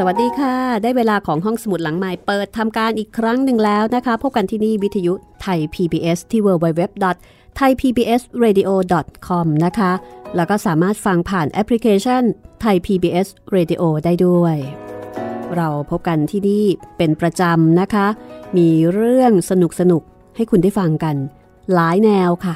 [0.00, 9.92] สวัสดีค่ะ ได้เวลาของห้องสมุดหลังใหม่เปิดทำการอีกครั้งหนึ่งแล้วนะคะ พบกันที่นี่วิทยุไทย PBS ที่ www.thaipbsradio.com นะคะ
[10.36, 12.22] แล้วก็สามารถฟังผ่านแอปพลิเคชัน
[12.60, 14.56] ไทย PBS Radio ได้ด้วย
[15.56, 16.64] เราพบกันที่นี่
[16.96, 18.06] เป็นประจำนะคะ
[18.56, 20.02] มีเรื่องสนุกสนุก
[20.36, 21.16] ให้คุณได้ฟังกัน
[21.72, 22.54] หลายแนวค่ะ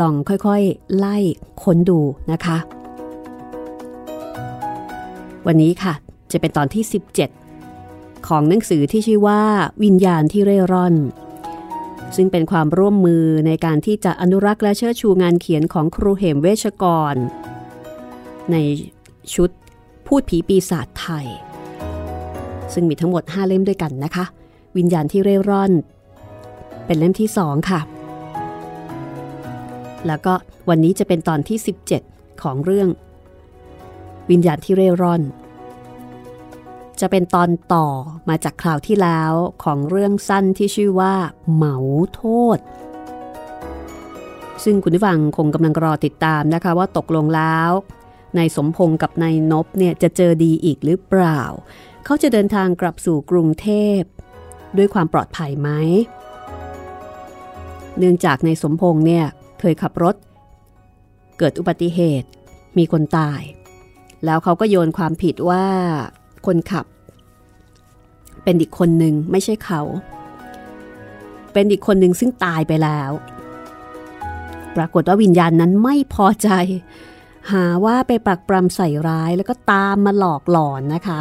[0.00, 1.16] ลองค่อยๆ ไล่
[1.62, 2.00] ค้นดู
[2.32, 2.56] นะคะ
[5.48, 5.94] วันนี้ค่ะ
[6.32, 6.84] จะเป็นตอนที่
[7.54, 9.42] 17 ของหนังสือที่ชื่อว่า
[9.84, 10.94] วิญญาณที่เร่ร่อน
[12.16, 17.14] ซึ่งเป็นความร่วมมือในการที่จะอนุรักษ์และเชิดชูงานเขียนของครูเหมเวชกร
[18.52, 18.56] ใน
[19.34, 19.50] ชุด
[20.06, 21.26] พูดผีปีศาจไทย
[22.72, 24.24] ซึ่งมีทั้งหมด 5 เล่มด้วยกันนะคะ
[24.76, 25.72] วิญญาณที่เร่ร่อน
[26.86, 27.80] เป็นเล่มที่ 2 ค่ะ
[30.06, 30.34] แล้วก็
[30.68, 31.58] วันนี้จะเป็นตอนที่
[32.00, 32.88] 17 ของเรื่อง
[34.30, 35.22] วิญญาณที่เร่ร่อน
[37.02, 37.86] จะเป็นตอนต่อ
[38.28, 39.32] มาจากคราวที่แล้ว
[39.64, 41.14] ของเรื่องสั้นที่ชื่อว่า
[41.52, 41.76] เหมา
[42.14, 42.22] โท
[42.56, 42.58] ษ
[44.64, 47.70] ซึ่งคุณผู้ฟังคงกำลังรอติดตามนะคะว่าตกลงแล้ว
[48.38, 51.40] นายสมพงศ์กับนายนบเนี่ยจะเจอดีอีกหรือเปล่า
[52.04, 53.68] เขาจะเดินทางกลับสู่กรุงเท
[53.98, 54.00] พ
[54.76, 55.68] ด้วยความปลอดภัยไหม
[57.98, 59.24] เนื่องจากนายสมพงศ์เนี่ย
[59.60, 60.16] เคยขับรถ
[61.38, 62.28] เกิดอุบัติเหตุ
[62.78, 63.40] มีคนตาย
[64.24, 65.66] แล้วเขาก็โยนความผิดว่า
[66.46, 66.86] คนขับ
[68.44, 69.80] เป็นอีกคนหนึ่งไม่ใช่เขา
[71.52, 73.10] เป็นอีกคนหนึ่งซึ่งตายไปแล้ว
[74.76, 76.50] ปรากฏว่าวิญญาณนั้นไม่พอใจ
[77.52, 81.20] หาว่าไปปรักปรำใส่ร้ายแล้วก็ตามมาหลอกหลอนนะคะ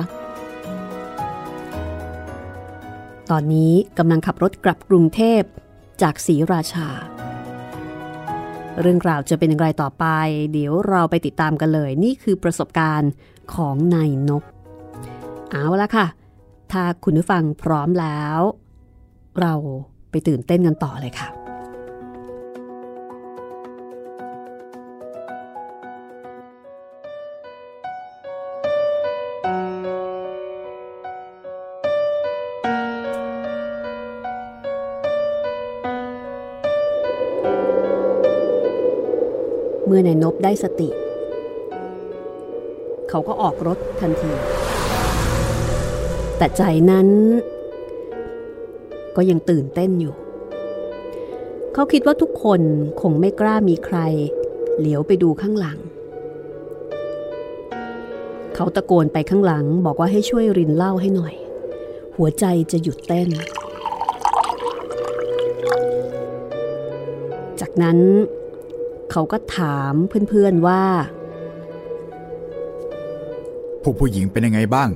[3.31, 5.41] ตอนนี้กำลังขับรถกลับกรุงเทพ
[6.01, 6.89] จากศรีราชา
[8.81, 10.06] เรื่องราวจะเป็นอย่างไรต่อไป
[10.53, 13.12] เดี๋ยวเราไปติดตามกันเลย นี่คือประสบการณ์
[13.56, 14.44] ของนายนก
[15.53, 16.06] เอาละค่ะ
[16.71, 18.39] ถ้าคุณผู้ฟังพร้อมแล้ว
[19.42, 19.53] เรา
[20.09, 21.30] ไปตื่นเต้นกันต่อเลยค่ะ
[39.86, 40.89] เมื่อนายนบได้สติ
[43.09, 44.31] เขาก็ออกรถทันที
[46.42, 47.08] แต่ใจนั้น
[49.16, 50.16] ก็ยังตื่นเต้นอยู่
[51.74, 52.62] เขาคิดว่าทุกคน
[53.02, 53.98] คงไม่กล้ามีใคร
[54.78, 55.80] เหลียวไปดูข้างหลัง
[58.56, 61.36] เขาตะโกนไปข้างหลังบอกว่าให้ช่วยรินเหล้าให้หน่อย
[62.18, 63.30] หัวใจจะหยุดเต้น
[67.60, 67.98] จากนั้น
[69.12, 69.94] เขาก็ถาม
[70.30, 70.84] เพื่อนๆว่า
[73.84, 74.92] พวกผู้หญิงเป็นยังไงบ้าง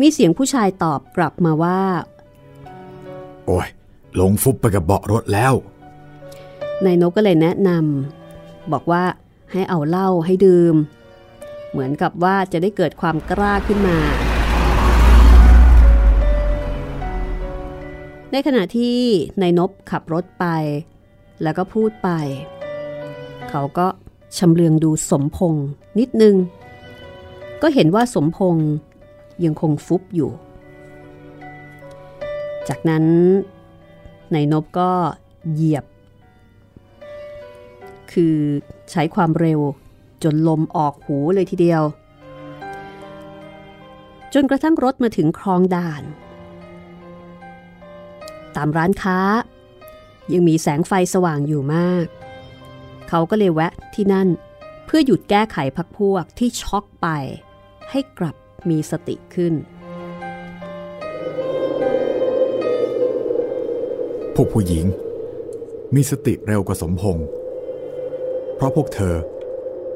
[0.00, 1.80] มีเสียงผู้ชายตอบกลับมาว่า
[3.46, 3.68] โอ้ย
[4.20, 5.54] ลงฟุบไปกับเบาะรถแล้ว
[6.84, 9.02] นายนกก็เลยแนะนำบอกว่า
[9.52, 10.74] ให้เอาเหล้าให้ดื่ม
[11.70, 13.98] เหมือนกับว่าจะได้เกิดความกล้าขึ้นมา
[18.32, 18.98] ในขณะที่
[19.40, 20.46] นายนบขับรถไป
[21.42, 22.08] แล้วก็พูดไป
[23.50, 23.86] เขาก็
[24.38, 25.66] ชำเลืองดูสมพงษ์
[25.98, 26.36] นิดนึง
[27.62, 28.68] ก็เห็นว่าสมพงษ์
[29.44, 30.30] ยังคงฟุบอยู่
[32.68, 33.04] จากนั้น
[34.34, 34.90] นายนบก็
[35.52, 35.84] เหยียบ
[38.12, 38.36] คือ
[38.90, 39.60] ใช้ความเร็ว
[40.22, 41.82] จนลมออกหูเลยทีเดียว
[44.34, 46.02] จนกระทั่งรถมาถึงคลองด่าน
[48.56, 49.18] ตามร้านค้า
[50.32, 52.06] ยังมีแสงไฟสว่างอยู่มาก
[53.08, 54.28] เขาก็เลยแวะที่นั่น
[54.86, 57.08] เพื่อหยุดแก้ไขพักพวกที่ช็อกไป
[57.90, 58.36] ให้กลับ
[58.70, 59.54] มีสติขึ้น
[64.34, 64.86] พวกผู้หญิง
[65.94, 67.26] มีสติเร็วกว่าสมพงษ์
[68.54, 69.14] เพราะพวกเธอ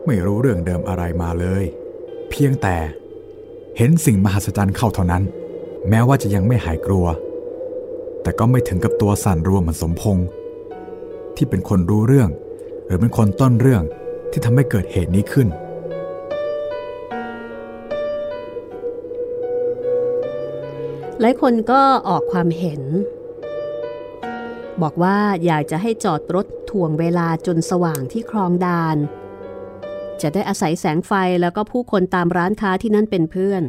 [0.06, 1.64] ไม่รู้เรื่องเดิมอะไรมาเลย
[2.30, 2.76] เพียงแต่
[3.76, 5.22] เห็นสิ่งมหัศจรรย์เข้าเท่านั้น
[5.88, 7.06] แม้ว่าจะยังไม่หายกลัว
[8.22, 10.26] แต่ก็ไม่ถึงกับตัวสั่นรัวเหมือนสมพงษ์
[11.36, 12.30] ที่เป็นคนรู้เรื่อง
[12.86, 13.82] หรือเป็นคนต้นเรื่อง
[14.30, 15.48] ที่ทำให้เกิดเหตุนี้ขึ้น
[21.20, 22.82] หลายคนก็ออกความเห็น
[24.82, 28.96] บอกว่าอยากจะให้จอดรถถ่วงเวลาจนสว่างที่คลองดาน
[30.22, 33.62] จะได้อาศัยแสงไฟแล้วก็ผู้คนตามร้านค้าที่นั่นเป็นเพื่อน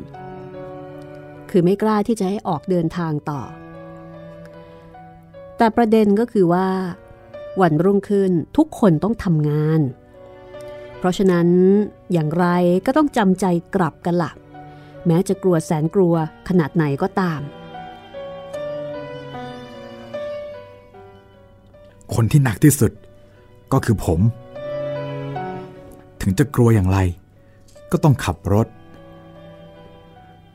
[1.50, 3.42] คือไม่กล้าที่จะให้ออกเดินทางต่อ
[5.58, 6.68] แต่ประเด็นก็คือว่า
[7.62, 9.82] วันรุ่งขึ้นทุกคนต้องทำงาน
[10.98, 11.48] เพราะฉะนั้น
[12.14, 12.46] อย่างไร
[12.86, 13.46] ก็ต้องจำใจ
[13.76, 14.32] กลับกันละ่ะ
[15.08, 16.16] แม้จะกลัวแสนกลัว
[16.50, 17.42] ขนาดไหนก็ตาม
[22.16, 22.92] คนที่หนักที่สุด
[23.74, 24.20] ก็คือผม
[26.22, 26.98] ถึงจะกลัวอย่างไร
[27.92, 28.68] ก็ต้องขับรถ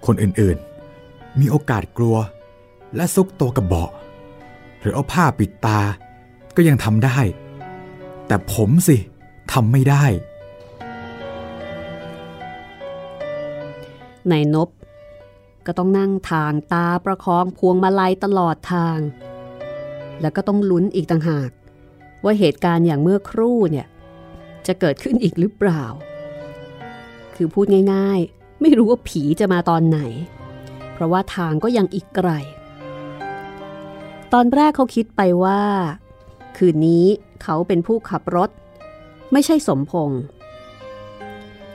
[0.06, 2.16] คนอื่นๆ มีโอกาสกลัว
[2.96, 3.90] และซุกตัวกับเบาะ
[4.80, 5.78] หรือเอาผ้าปิดตา
[6.56, 7.18] ก็ยังทำได้
[8.26, 8.96] แต่ผมสิ
[9.52, 10.04] ทำไม่ได้
[14.32, 14.68] นายนบ
[15.66, 18.98] ก็ต้องนั่งทางตาประคองพวงมาลัยตลอดทาง
[20.20, 21.50] แล้วก็ต้องลุ้นอีกต่างหาก
[22.24, 23.86] ว่าเหตุการณ์อย่างเมื่อครู่เนี่ย
[24.66, 25.84] จะเกิดขึ้นอีกหรือเปล่า
[27.34, 30.00] คือพูดง่ายๆ ไม่รู้ว่าผีจะมาตอนไหน
[30.92, 32.30] เพราะว่าทางก็ยังอีกไกล
[34.32, 35.60] ตอนแรกเขาคิดไปว่า
[36.56, 37.06] คืนนี้
[37.42, 38.50] เขาเป็นผู้ขับรถ
[39.32, 40.20] ไม่ใช่สมพงษ์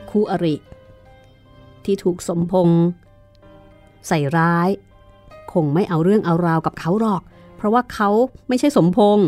[0.10, 0.56] คู่อริ
[1.90, 2.84] ที่ถูกสมพงษ์
[4.08, 4.70] ใส่ร้าย
[5.54, 7.22] คงไม่เอาเรื่องเอาราวกับเขาหรอก
[7.56, 8.10] เพราะว่าเขา
[8.48, 9.28] ไม่ใช่สมพงษ์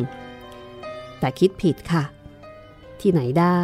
[1.19, 2.03] แต่คิดผิดค่ะ
[2.99, 3.61] ที่ไหนได้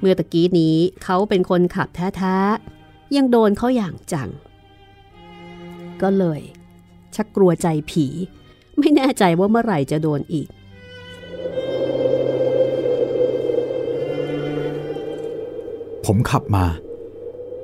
[0.00, 4.30] เมื่อตะกี้นี้เขาเป็นคนขับแท้ๆ ยังโดนเขาอย่างจัง
[6.02, 6.40] ก็เลย
[7.14, 8.06] ชักกลัวใจผี
[8.78, 10.48] ไม่แน่ใจว่าเมื่อไหร่จะโดนอีก
[16.04, 16.66] ผมขับมา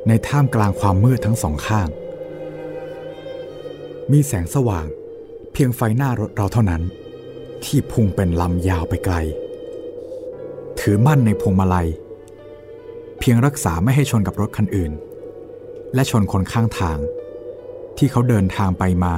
[0.08, 1.88] ในท่ามกลางความมืดทั้งสองข้าง
[4.12, 4.86] มีแสงสว่าง
[5.52, 6.82] เพียงไฟหน้ารถเราเท่านั้น
[7.64, 9.14] ที่พุ่งเป็นลำยาวไปไกล
[10.80, 11.88] ถือมั่นในพวงมาลัย
[13.18, 14.92] เพียงรักษาไม่ให้ชนกับรถคันอื่น
[15.94, 16.98] และชนคนข้างทาง
[17.98, 19.14] ที่เขาเดินทางไปมา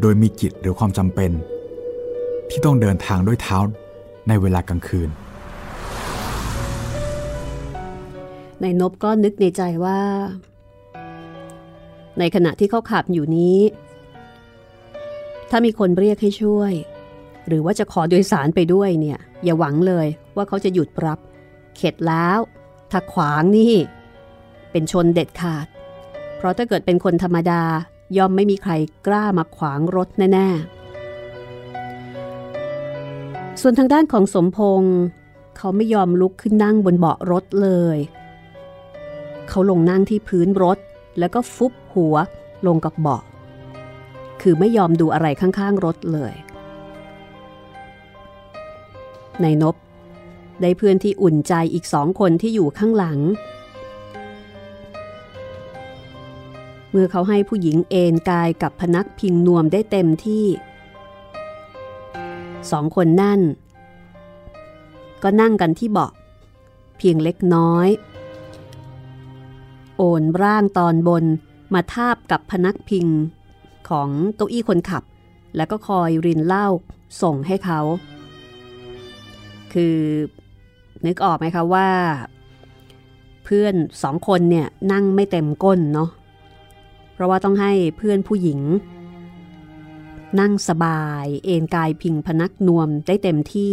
[0.00, 1.30] โดยมีกิจหรือความจำเป็น
[2.50, 3.58] ที่ต้องเดินทางด้วยเท้า
[4.28, 5.10] ในเวลากลางคืน
[8.62, 10.00] นายนบก็นึกในใจว่า
[12.18, 13.58] ในขณะที่เขาขับอยู่นี้
[15.50, 16.72] ถ้ามีคนเรียกให้ช่วย
[17.48, 21.18] หรือว่าจะขอโดยสารไปด้วยเนี่ย อย่าหวังเลยว่าเขาจะหยุดรับ
[21.76, 22.38] เข็ดแล้ว
[22.90, 23.74] ถ้าขวางนี่
[24.72, 25.66] เป็นชนเด็ดขาด
[26.36, 27.62] เพราะถ้าเกิดเป็นคนธรรมดา
[28.16, 28.72] ย่อมไม่มีใคร
[29.06, 30.80] กล้ามาขวางรถแน่ๆ
[33.60, 34.94] ส่วนทางด้านของสมพงษ์
[35.56, 37.98] เขาไม่ยอมลุกขึ้นนั่งบนเบาะรถเลย
[39.50, 40.78] เขาลงนั่งที่พื้นรถ
[41.18, 42.16] แล้วก็ฟุบหัว
[42.66, 43.22] ลงกับเบาะ
[44.40, 46.34] คือไม่ยอมดูอะไรข้างๆรถเลย
[49.42, 49.76] นายนบ
[50.60, 53.18] ได้เพื่อนที่อุ่นใจอีกสองคนที่อยู่ข้างหลัง
[56.90, 60.46] เมื่อเขาให้ผู้หญิงเอนกายกับพนักพิงนวมได้เต็มที่
[62.70, 63.40] สองคนนั่น
[65.22, 66.10] ก็นั่งกันที่เบาะ
[66.98, 67.88] เพียงเล็กน้อย
[70.02, 71.24] โอนร่างตอนบน
[71.74, 73.06] มาทาบกับพนักพิง
[73.88, 75.04] ของเก้าอี้คนขับ
[75.56, 76.66] แล้วก็คอยรินเหล้า
[77.22, 77.80] ส่งให้เขา
[79.72, 79.98] คือ
[81.06, 81.88] นึกออกไหมคะว่า
[83.44, 86.10] เพื่อนสองคนเนี่ยนั่งไม่เต็มก้นเนาะ
[87.12, 88.60] เพราะว่าต้องให้เพื่อนผู้หญิง
[90.40, 93.72] นั่งสบายเอนกายพิงพนักนวมได้เต็มที่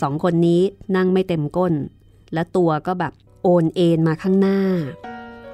[0.00, 0.60] สองคนนี้
[0.96, 1.72] นั่งไม่เต็มก้น
[2.34, 3.12] และตัวก็แบบ
[3.42, 4.60] โอนเอ็นมาข้างหน้า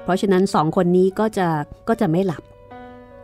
[0.03, 1.47] เพราะฉะนั้นสองคนนี้ก็จะ
[1.87, 2.43] ก็จะไม่หลับ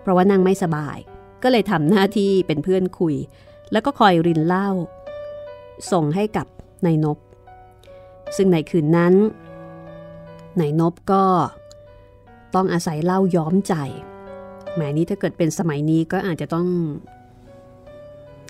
[0.02, 0.98] เพราะว่านั่งไม่สบาย
[1.44, 3.16] ก็เลยทำหน้าที่เป็นเพื่อนคุย
[3.72, 4.70] แล้วก็คอยรินเหล้า
[5.92, 6.48] ส่งให้กับ
[6.86, 7.18] นายนบ
[8.38, 9.14] ซึ่งในคืนนั้น
[10.60, 11.24] นายนบก็
[12.56, 13.74] ต้องอาศัยเหล้าย้อมใจ
[14.74, 16.68] แหมนี้ถ้าเกิดเป็นสมัยนี้ก็อาจจะต้อง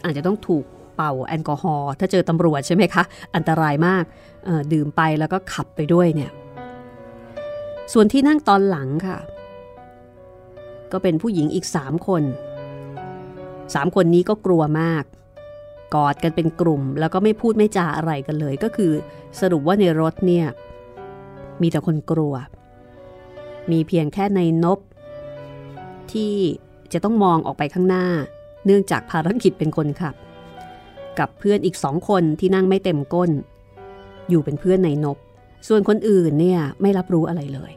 [0.05, 3.03] อาจจะต้องถูกเป่าแอลกอฮอล์ถ้าเจอตำรวจใช่ไหมคะ
[3.35, 4.03] อันตรายมาก
[4.73, 6.31] ดื่มไปแล้วก็ขับไปด้วยเนี่ย
[7.93, 9.19] ส่วนที่นั่งตอนหลังค่ะ
[10.91, 12.23] ก็เป็นผู้หญิงอีกสามคน
[13.73, 15.03] สามคนนี้ก็กลัวมาก
[15.95, 18.91] กอดกันเป็นกลุ่ม แล้วก็ไม่พูดไม่จาอะไรกันเลย ก็คือ
[19.39, 20.45] สรุปว่าในรถเนี่ย
[21.61, 22.33] มีแต่คนกลัว
[23.71, 24.79] มีเพียงแค่ในนบ
[26.11, 26.33] ที่
[26.93, 28.05] จะต้องมองออกไปข้างหน้า
[28.65, 30.15] เนื่องจากภารกิจเป็นคนขับ
[31.19, 33.31] กับเพื่อนอีกสองคนที่นั่งไม่เต็มก้น
[34.29, 35.17] อยู่เป็นเพื่อนในนบ
[35.67, 37.71] ส่วนคนอื่นเนี่ยไม่รับรู้อะไรเลย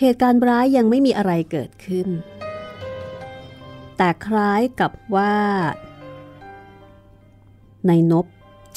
[0.00, 2.08] เหตุการณ์ร้ายยังไม่มีอะไรเกิดขึ้น
[3.96, 5.34] แต่คล้ายกับว่า
[7.86, 8.26] ในนบ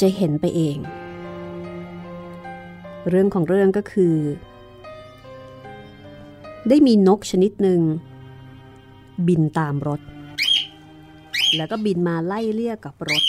[0.02, 0.78] จะเห็นไปเอง
[3.10, 4.16] เรื่องของเรื่องก็คือ
[6.70, 7.82] ได้มีนกชนิดหนึ่ง
[9.28, 10.02] บินตามรถ
[11.58, 13.24] แล้วก็บินมาไล่เลี่ยกับรถ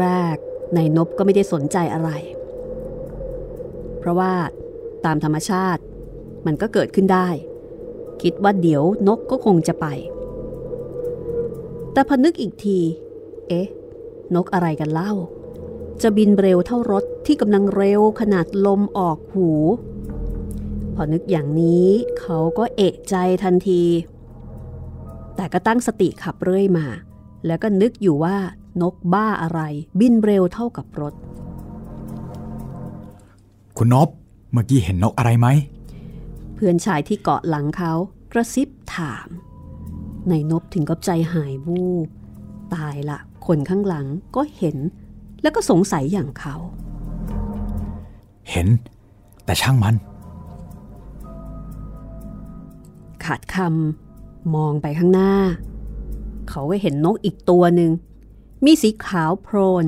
[0.00, 2.10] แรกๆนายนบก็ไม่ได้สนใจอะไร
[3.98, 4.32] เพราะว่า
[5.04, 5.82] ตามธรรมชาติ
[6.46, 7.28] มันก็เกิดขึ้นได้
[8.22, 9.86] คิดว่าเดี๋ยวนกก็คงจะไป
[11.92, 12.78] แต่พนึกอีกที
[13.48, 13.66] เอ๊ะ
[14.34, 15.12] นกอะไรกันเล่า
[16.02, 19.50] จะบินเร็วเท่ารถที่กำลังเร็วขนาดลมออกหู
[20.94, 21.88] พอนึกอย่างนี้
[22.20, 23.14] เขาก็เอะใจ
[23.44, 23.82] ทันที
[25.36, 26.86] แต่ก็ตั้งสติขับเรื่อยมา
[27.46, 28.36] แล้วก็นึกอยู่ว่า
[28.80, 29.60] นกบ้าอะไร
[30.00, 31.14] บินเร็วเท่ากับรถ
[33.76, 34.08] คุณนบ
[34.52, 35.48] เมื่อกี้เห็นนกอะไรไหม
[36.54, 37.92] เพื่อนชายที่เกาะหลังเขา
[38.32, 39.28] กระซิบถาม
[40.28, 42.08] ในนบถึงกับใจหายวูบ
[42.74, 44.76] ตายละ คนข้างหลังก็เห็น
[45.42, 46.56] แล้วก็สงสัยอย่างเขา
[48.50, 48.66] เห็น
[49.44, 49.94] แต่ช่างมัน
[53.24, 55.32] ขาดคำมองไปข้างหน้า
[56.50, 57.90] เขาก็เห็นนกอีกตัวหนึ่ง
[58.66, 59.86] มีสีขาวโพลน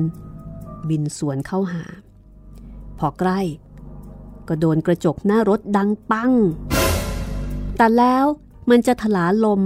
[0.89, 1.83] บินสวนเข้าหา
[2.99, 3.39] พอใกล้
[4.47, 6.31] ก็โดนกระจกหน้ารถดังปัง
[7.77, 8.25] แต่แล้ว
[8.69, 9.61] มันจะถลาลม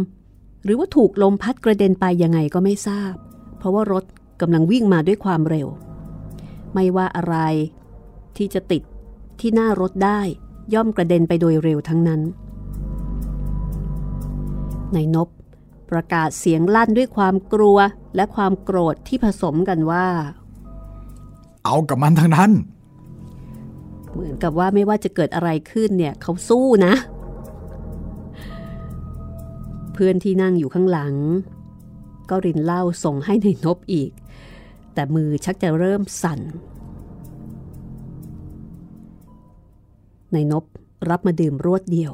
[0.64, 3.14] หรือว่าถูกลมพัดกระเด็นไปยังไงก็ไม่ทราบ
[3.58, 4.04] เพราะว่ารถ
[4.42, 5.68] กำลังวิ่งมาด้วยความเร็ว
[6.74, 7.36] ไม่ว่าอะไร
[8.38, 8.84] ที่จะติด
[9.40, 10.20] ที่หน้ารถได้
[10.74, 12.22] ย่อมกระเด็นไปโดยเร็วทั้งนั้น
[14.94, 15.30] ในนบ
[15.90, 17.78] ประกาศเสียงลั่นด้วยความกลัว
[18.16, 20.08] และความโกรธที่ผสมกันว่า
[21.64, 22.52] เอากับมันทั้งนั้น
[24.12, 26.94] เหมือนกับว่าไม่ว่าจะเกิดอะไรขึ้นเนี่ยเขาสู้นะ
[29.94, 31.14] เพื่อนที่นั่งอยู่ข้างหลัง
[32.30, 34.12] ก็รินเหล้าส่งให้ในนบอีก
[34.94, 36.40] แต่แต่มือชักจะเริ่มสั่น
[40.34, 40.64] ในนบ
[41.10, 42.14] รับมาดื่มรวดเดียว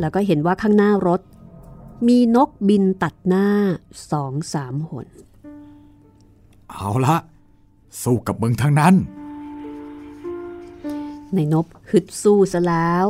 [0.00, 1.20] แล้วก็เห็นว่าข้างหน้ารถ
[2.06, 3.46] มีนกบินตัดหน้า
[4.10, 5.06] สองสามหน
[6.70, 7.16] เอาละ
[8.02, 8.94] สู้กับมึงทั้งนั้น
[11.34, 13.06] ในนบฮึดสู้ซะแล้ว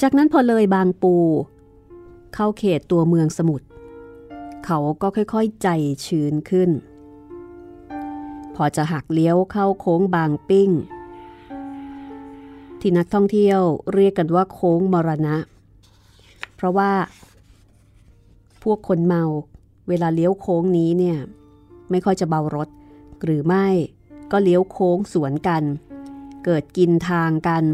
[0.00, 1.14] จากนั้นพอเลยบางปู
[2.34, 3.66] เข้าเขตตัวเมืองสมุทร
[4.64, 5.68] เขาก็ค่อยๆใจ
[6.06, 6.70] ชื้นขึ้น
[8.54, 10.70] พอจะหักเลี้ยวเข้าโค้งบางปิ้ง
[12.80, 13.60] ที่นักท่องเที่ยว
[13.94, 15.53] เรียกกันว่าโค้งมรณะเพ
[16.64, 16.92] ราะว่า
[18.62, 19.24] พวกคนเมา
[19.88, 21.18] เวลาเลี้ยวโค้งนี้เนี่ย
[21.90, 22.68] ไม่ค่อยจะเบารถ
[23.24, 23.66] หรือไม่
[24.32, 25.62] ก็เลี้ยวโค้งสวนกัน
[26.44, 27.64] เกิดกินทางกัน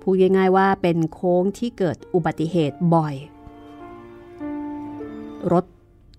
[0.00, 3.14] พูดง่ายๆว่าเป็นโค้งที่เกิดอุบัติเหตุบ่อย
[5.52, 5.64] รถ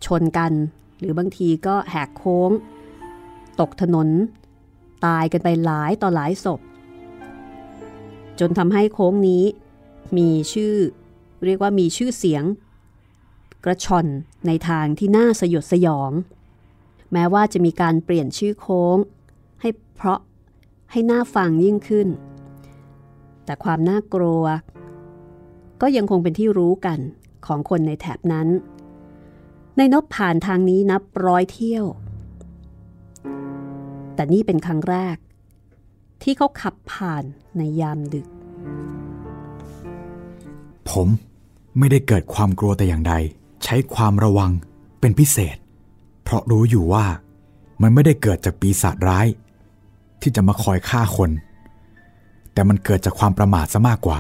[0.05, 0.53] ชนกัน
[0.99, 2.51] หรือบางทีก็แหกโค้ง
[3.59, 4.07] ตกถนน
[5.05, 6.59] ตายกันไปหลายต่อหลายศพ
[8.39, 9.43] จนทำให้โค้งนี้
[10.17, 10.75] มีชื่อ
[11.45, 12.43] เรียกว่ามีชื่อเสียง
[13.63, 14.07] กระชอน
[14.47, 16.11] ในทางที่น่าสยดสยอง
[17.13, 18.97] แม้ว่าจะมีการเปลี่ยนชื่อโค้ง
[19.61, 20.19] ให้เพราะ
[20.91, 22.07] ให้หน่าฟังยิ่งขึ้น
[23.45, 24.43] แต่ความน่ากลัว
[25.81, 26.99] ก็ยังคงเป็นที่รู้กัน
[27.45, 28.47] ของคนในแถบนั้น
[29.77, 31.85] ในนบผ่านทางนี้นับร้อยเที่ยว
[34.15, 35.17] แต่นี่เป็นครั้งแรก
[36.23, 37.23] ที่เขาขับผ่าน
[37.57, 38.27] ในยามดึก
[40.89, 41.07] ผม
[41.77, 43.13] ไม่ได้เกิดความกลัวแต่อย่างใด
[43.63, 44.51] ใช้ความระวัง
[44.99, 45.57] เป็นพิเศษ
[46.23, 47.05] เพราะรู้อยู่ว่า
[47.81, 49.27] มันไม่ได้เกิดจากปีศาจร้าย
[50.21, 51.31] ที่จะมาคอยฆ่าคน
[52.53, 54.19] แต่มันเกิดจากความประมาทซะมากกว่า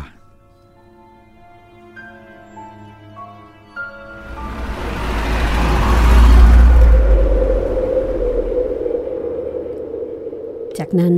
[10.77, 11.15] จากนั้น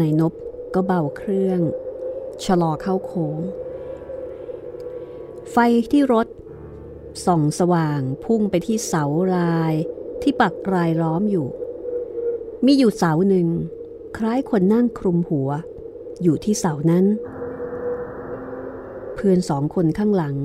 [0.00, 0.32] นายนบ
[0.74, 1.60] ก็เบาเครื่อง
[2.44, 3.38] ชะลอเข้าโค้ง
[5.50, 5.56] ไฟ
[5.92, 6.26] ที่รถ
[7.26, 9.74] ส่องสว่างพุ่งไปที่เสาราย
[10.22, 11.48] ที่ปักรายล้อมอยู่
[12.64, 13.48] มีอยู่เสาหนึ่ง
[14.16, 15.50] คล้ายคนนั่งคลุมหัว
[16.22, 17.04] อยู่ที่เสานั้น
[19.14, 20.36] เพื่อนสองคนข้างหลัง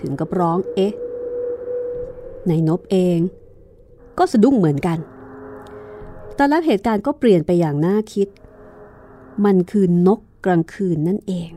[0.00, 0.94] ถึงกับร้องเอ๊ะ
[2.48, 3.18] นายนบเอง
[4.18, 4.98] ก็สะดุ้งเหมือนกัน
[6.34, 8.28] แต่แล้วเหตุการณ์ก็เปลี่ยนไปอย่างน่าคิด
[9.44, 11.50] มันคือนกกลางคืนนั่นเอง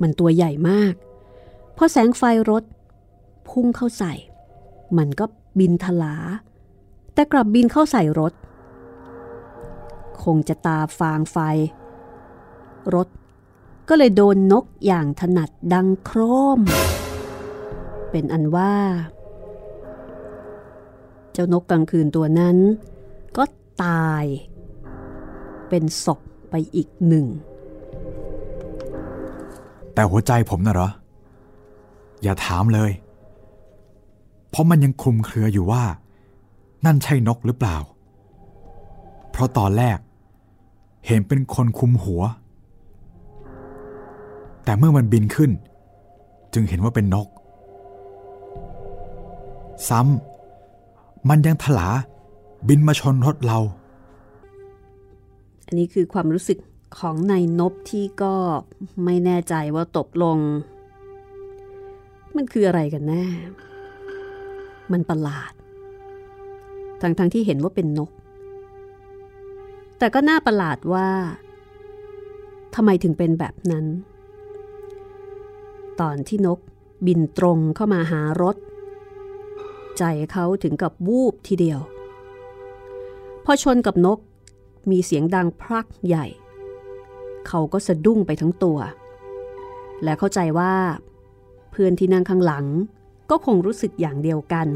[0.00, 0.94] มันตัวใหญ่มาก
[1.82, 2.64] พอแสงไฟรถ
[3.48, 4.12] พุ่งเข้าใส่
[4.98, 5.24] มันก็
[5.58, 6.14] บินทลา
[7.14, 8.32] แต่กลับบินเข้าใส่รถ
[10.24, 11.36] คงจะตาฟางไฟ
[12.94, 13.08] รถ
[13.88, 16.20] ก็เลยโดนนกอย่างถนัดดังโคร
[16.58, 16.60] ม
[18.10, 18.74] เป็นอันว่า
[21.32, 22.56] เจ้านกกลางคืนตัวนั้น
[23.36, 23.44] ก็
[23.84, 24.24] ตาย
[25.68, 27.26] เป็นศพไปอีกหนึ่ง
[29.94, 30.90] แต่หัวใจผมน่ะเหรอ
[32.22, 32.90] อย่าถามเลย
[34.50, 35.84] เพราะมันยังคลุมเครืออยู่ว่า
[36.84, 37.76] นั่นใช่นกหรือเปล่า
[39.30, 39.98] เพราะตอนแรก
[41.06, 42.22] เห็นเป็นคนคุมหัว
[44.64, 45.50] แต่เมื่อมันบินขึ้น
[46.52, 47.28] จึงเห็นว่าเป็นนก
[49.88, 51.88] ซ้ำมันยังถลา
[52.68, 53.58] บินมาชนรถเรา
[55.66, 56.58] อันนี้คือความรู้สึก
[56.98, 58.34] ของนายนบที่ก็
[59.04, 60.38] ไม่แน่ใจว่าตกลง
[62.36, 63.24] มันคืออะไรกันแน่
[64.92, 65.52] มันประหลาด
[67.02, 68.10] ทั้งทั้งที่เห็นว่าเป็นนก
[69.98, 71.08] แต่ก็น่าประหลาดว่า
[72.74, 73.86] ทำไมถึงเป็นแบบนั้น
[76.00, 76.58] ตอนที่นก
[77.06, 78.56] บินตรงเข้ามาหารถ
[79.98, 81.80] ใจเขาถึงกับวูบทีเดียว
[83.44, 84.18] พอชนกับนก
[84.90, 86.26] มีเสียงดังพรักใหญ่
[87.48, 88.78] เขาก็สะดุ้งไปทั้งตัว
[90.02, 90.74] และเข้าใจว่า
[91.82, 92.66] พื่อนที่นั่งข้างหลัง
[93.30, 94.66] ก็คงรู้สึกอย่างเดียวกัน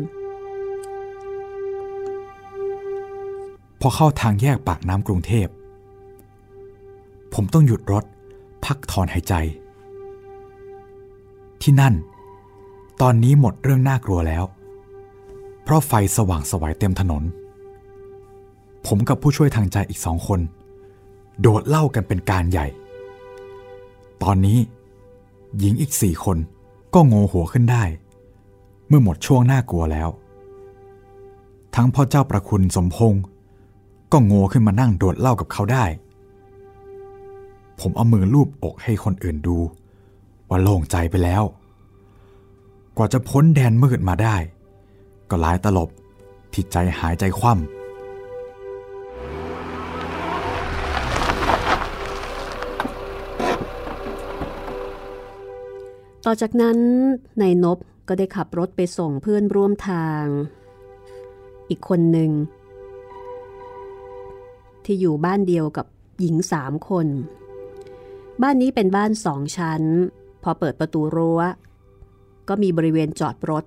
[3.81, 5.49] พอเข้าทางแยกปากน้ำกรุงเทพ
[7.35, 8.05] ผมต้องหยุดรถ
[8.65, 9.35] พักถอนหายใจ
[11.63, 11.95] ที่นั่น
[13.01, 14.45] ตอนนี้หมดเรื่องน่ากลัวแล้ว
[15.63, 17.23] เพราะไฟสว่างสวัยเต็มถนน
[18.87, 20.41] ผมกับผู้ช่วยทางใจอีกสองคน
[21.41, 22.67] โดดเล่ากันเป็นการใหญ่
[24.23, 24.59] ตอนนี้
[25.59, 26.39] หญิงอีกสี่คน
[26.95, 27.85] ก็โงหัวขึ้นได้
[28.89, 30.09] เมื่อหมดช่วงน่ากลัวแล้ว
[31.75, 33.23] ทั้งพ่อเจ้าประคุณสมพงษ์
[34.13, 35.85] ก็โงขึ้นมานั่งโดดเล่ากับเขาได้
[37.81, 39.59] ผมเอามือลูบอกให้คนอื่นดู
[40.49, 41.43] ว่าโล่งใจไปแล้ว
[42.97, 44.37] กว่าจะพ้นแดนมืดมาได้
[45.31, 45.89] ก็หลายตลบ
[46.53, 47.84] ที่ใจหายใจคว่ำ
[56.27, 56.79] ต่อจากนั้น
[57.41, 60.25] นายนบก็ได้ขับรถไปส่งเพื่อนร่วมทาง
[61.69, 62.31] อีกคนหนึ่ง
[64.85, 65.87] ที่อยู่บ้านเดียวกับ
[66.21, 67.07] หญิงสามคน
[68.43, 69.83] บ้านนี้เป็นบ้านสองชั้น
[70.43, 71.41] พอเปิดประตูรั้ว
[72.49, 73.65] ก็มีบริเวณจอดรถ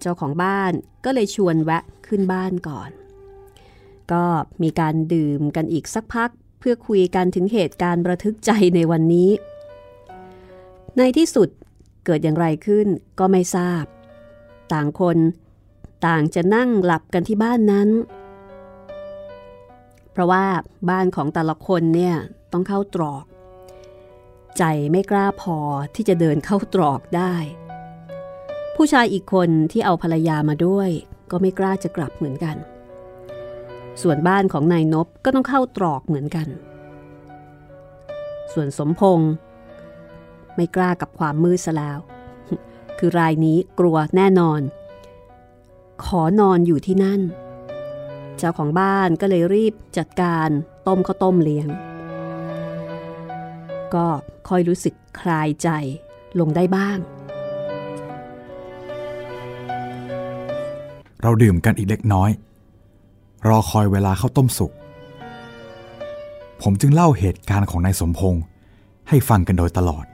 [0.00, 0.72] เจ้าของบ้าน
[1.04, 2.90] ก็เลยชวนแวะขึ้นบ้านก่อน
[4.12, 4.24] ก็
[4.62, 9.30] มีการดื่มกันอีกสักพัก เพื่อคุยกันถึงเหตุการณ์ระทึกใจในวันนี้
[10.98, 11.48] ในที่สุด
[12.04, 12.86] เกิดอย่างไรขึ้น
[13.18, 13.84] ก็ไม่ทราบ
[14.72, 15.18] ต่างคน
[16.06, 17.88] ต่างจะนั่งหลับกันที่บ้านนั้น
[20.12, 20.44] เพราะว่า
[20.90, 22.16] บ้านของแต่ละคนเนี่ย
[22.52, 23.24] ต้องเข้าตรอก
[24.58, 25.58] ใจไม่กล้าพอ
[25.94, 27.34] ที่จะเดินเข้าตรอกได้
[28.76, 30.90] ผู้ชายอีกคนที่เอาภรรยามาด้วย
[31.30, 32.56] ก็ไม่กล้าจะกลับเหมือนกัน
[34.02, 36.48] ส่วนบ้านของนายนบก็ต้องเข้าตรอกเหมือนกัน
[38.52, 39.30] ส่วนสมพงษ์
[40.56, 41.98] ไม่กล้ากับความมืดซะแล้ว
[42.98, 44.60] คือรายนี้กลัวแน่นอน
[46.04, 47.20] ขอนอนอยู่ที่นั่น
[48.38, 50.48] เจ้าของบ้านก็เลยรีบจัดการ
[50.86, 51.68] ต้มข้าวต้มเลี้ยง
[53.94, 54.06] ก็
[54.48, 55.68] ค่อยรู้สึกคลายใจ
[56.40, 56.98] ลงได้บ้าง
[61.22, 62.30] เราดื่มกันอีกเล็กน้อย
[63.48, 64.72] รอคอยเวลาเข้าต้มสุก
[66.62, 68.42] ผมจึงเล่าเหตุการณ์ของนายสมพงษ์
[69.08, 70.04] ให้ฟังกันโดยตลอด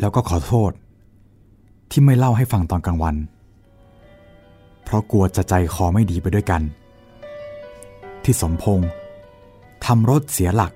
[0.00, 0.72] แล้วก็ขอโทษ
[1.90, 3.16] ที่ไม่เล่าให้ฟังตอนกลางวัน
[4.84, 6.62] เพราะกลัวจะใจคอไม่ดีไปด้วยกัน
[8.24, 8.88] ที่สมพงษ์
[9.84, 10.72] ทำรถเสียหลัก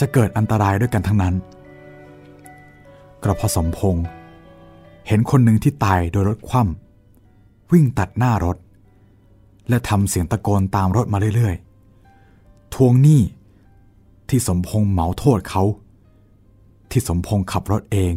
[0.00, 1.34] จะเกิดอันตรายด้วยกันทั้งนั้น
[3.22, 4.04] กระพอสมพงษ์
[5.06, 8.56] เห็นคนหนึ่งที่ตายโดยรถคว่ำวิ่งตัดหน้ารถ
[9.68, 13.20] และทำเสียงตะโกนตามรถมาเรื่อยๆ ทวงหนี้
[14.28, 15.62] ที่สมพงษ์เหมาโทษเขา
[16.90, 18.12] ที่สมพงษ์ขับรถเอง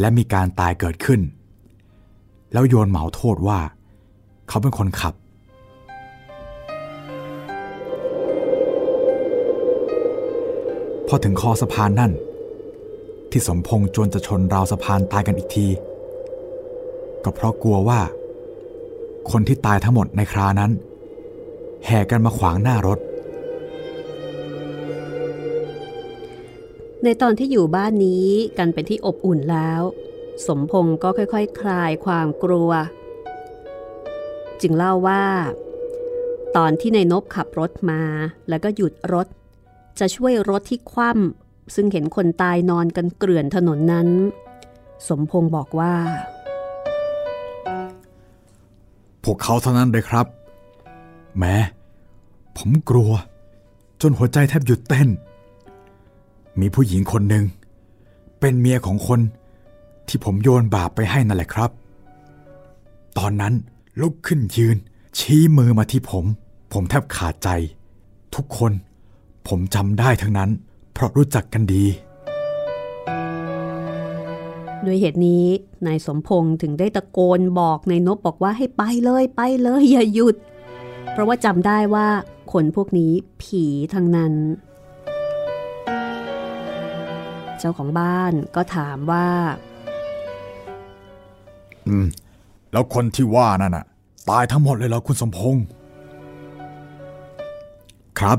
[0.00, 1.20] และมีการตายเกิดขึ้น
[2.52, 3.60] แล้วโยนเหมาโทษว่า
[4.48, 5.14] เขาเป็นคนขับ
[11.08, 12.12] พอถึงคอสะพานนั่น
[13.30, 15.66] ที่สมพงษ์จวนจะชนราวสะพานตายกันอีกที
[17.24, 18.00] ก็เพราะกลัวว่า
[19.30, 20.70] คนที่ตายทั้งหมดในครานั้น
[21.86, 22.98] แห่กันมาขวางหน้ารถ
[27.04, 29.82] ในตอนที่อยู่บ้านนี้กันเป็นที่อบอุ่นแล้ว
[30.46, 32.70] สมพงศ์ก็ค่อยๆคคลายความกลัว
[34.60, 35.24] จึงเล่าว่า
[36.56, 38.02] ตอนที่ในนบขับรถมา
[38.48, 39.26] แล้วก็หยุดรถ
[40.00, 44.08] จะช่วยรถที่คว่ำซึ่งเห็นคนตายนอนกันเกลื่อนถนนนั้น
[45.08, 45.94] สมพงศ์บอกว่า
[49.24, 50.26] พวกเขาเท่านั้นเลยครับ
[51.38, 51.54] แม้
[52.56, 53.10] ผมกลัว
[54.00, 55.08] จนหัวใจแทบหยุดเต้น
[56.60, 57.44] มีผู้หญิงคนหนึ่ง
[58.40, 59.20] เป็นเมียของคน
[60.08, 61.70] ที่ผมโยนบาปไปให้นั่นแหละครับ
[63.18, 63.54] ตอนนั้น
[64.00, 64.76] ลุกขึ้นยืน
[65.18, 66.24] ชี้มือมาที่ผม
[66.72, 67.48] ผมแทบขาดใจ
[68.34, 68.72] ทุกคน
[69.48, 70.50] ผมจำได้ทั้งนั้น
[70.92, 71.84] เพราะรู้จักกันดี
[74.84, 75.44] ด้วยเหตุนี้
[75.86, 80.36] นายสมพงษ์ถึงได้ตะโกนบอกในนบบอกว่าให้ไปเลยไปเลยอย่าหยุด
[81.12, 82.06] เพราะว่าจำได้ว่า
[82.52, 83.12] คนพวกนี้
[83.42, 84.32] ผีทั้งนั้น
[87.62, 89.26] เจ้าของบ้านก็ถามว่า
[91.88, 92.06] อืม
[92.72, 93.84] แล้วคนที่ว่านั่นน่ะ
[94.28, 95.64] ตายทั้งหมดเลยเหรอคุณสมพงษ์
[98.18, 98.38] ครับ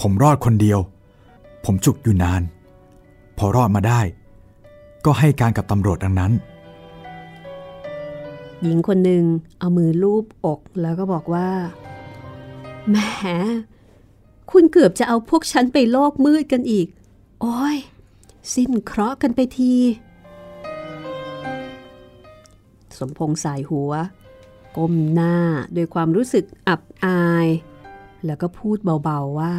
[0.00, 0.78] ผมรอดคนเดียว
[1.64, 2.42] ผมจุกอยู่นาน
[3.38, 4.00] พอรอดมาได้
[5.04, 6.32] ก็ให้การกับตำรวจดังนั้น
[8.62, 9.24] หญิงคนหนึ่ง
[9.58, 11.48] เอามือลูบอกแล้วก็บอกว่า
[12.90, 12.96] แหม
[14.50, 16.86] คุณเกือบจะเอาพวกฉันไปโลกมืดกันอีก
[17.42, 17.76] โอ้ย
[18.54, 19.74] สิ้นเคราะห์กันไปที
[22.98, 23.92] สมพงษ์สายหัว
[24.76, 25.34] ก้มหน้า
[25.76, 27.46] ด้วยความรู้สึกอับอาย
[28.26, 29.54] แล้วก็พูดเบาๆว่า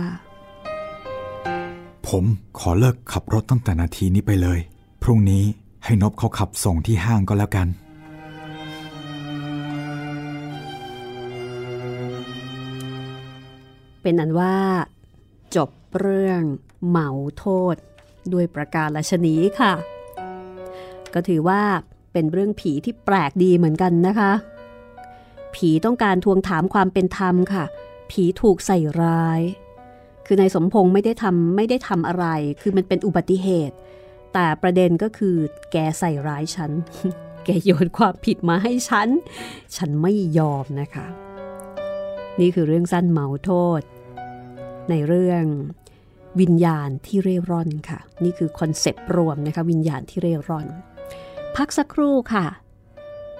[2.08, 2.24] ผม
[2.60, 4.60] ขอเลิกขับรถตั้งแต่นาทีนี้ไปเลย
[5.04, 5.44] พรุ่งนี้
[5.86, 7.68] ให้นบเขาขับส่งที่ห้างก็แล้วกัน
[14.02, 14.56] เป็นนั้นว่า
[15.56, 16.42] จบเรื่อง
[16.88, 17.76] เหมาโทษ
[18.34, 19.74] ด้วยประการละชนีค่ะ
[21.14, 21.62] ก็ถือว่า
[22.14, 24.32] เป็นเรื่องผีที่แปลกดีเหมือนกันนะคะ
[25.56, 27.66] ผีต้องการทวงถามความเป็นธรรมค่ะ
[28.12, 29.42] ผีถูกใส่ร้าย
[30.26, 32.26] คือนายสมพงษ์ไม่ได้ทำไม่ได้ทำอะไร
[32.62, 33.76] คือมันเป็นอุบัติเหตุ
[34.34, 35.36] แต่ประเด็นก็คือ
[35.72, 36.72] แกใส่ร้ายฉัน
[37.46, 39.10] แกโยนความผิดมาให้ฉัน
[39.76, 41.08] ฉันไม่ยอมนะคะ
[42.40, 43.82] นี่คือเรื่องสั้นเมาโทษ
[44.90, 45.44] ในเรื่อง
[46.40, 50.68] วิญญาณที่เร่ร่อนค่ะ นี่คือคอนเซปต์รวมนะคะวิญญาณที่เร่ร่อน
[51.56, 52.46] พักสักครู่ค่ะ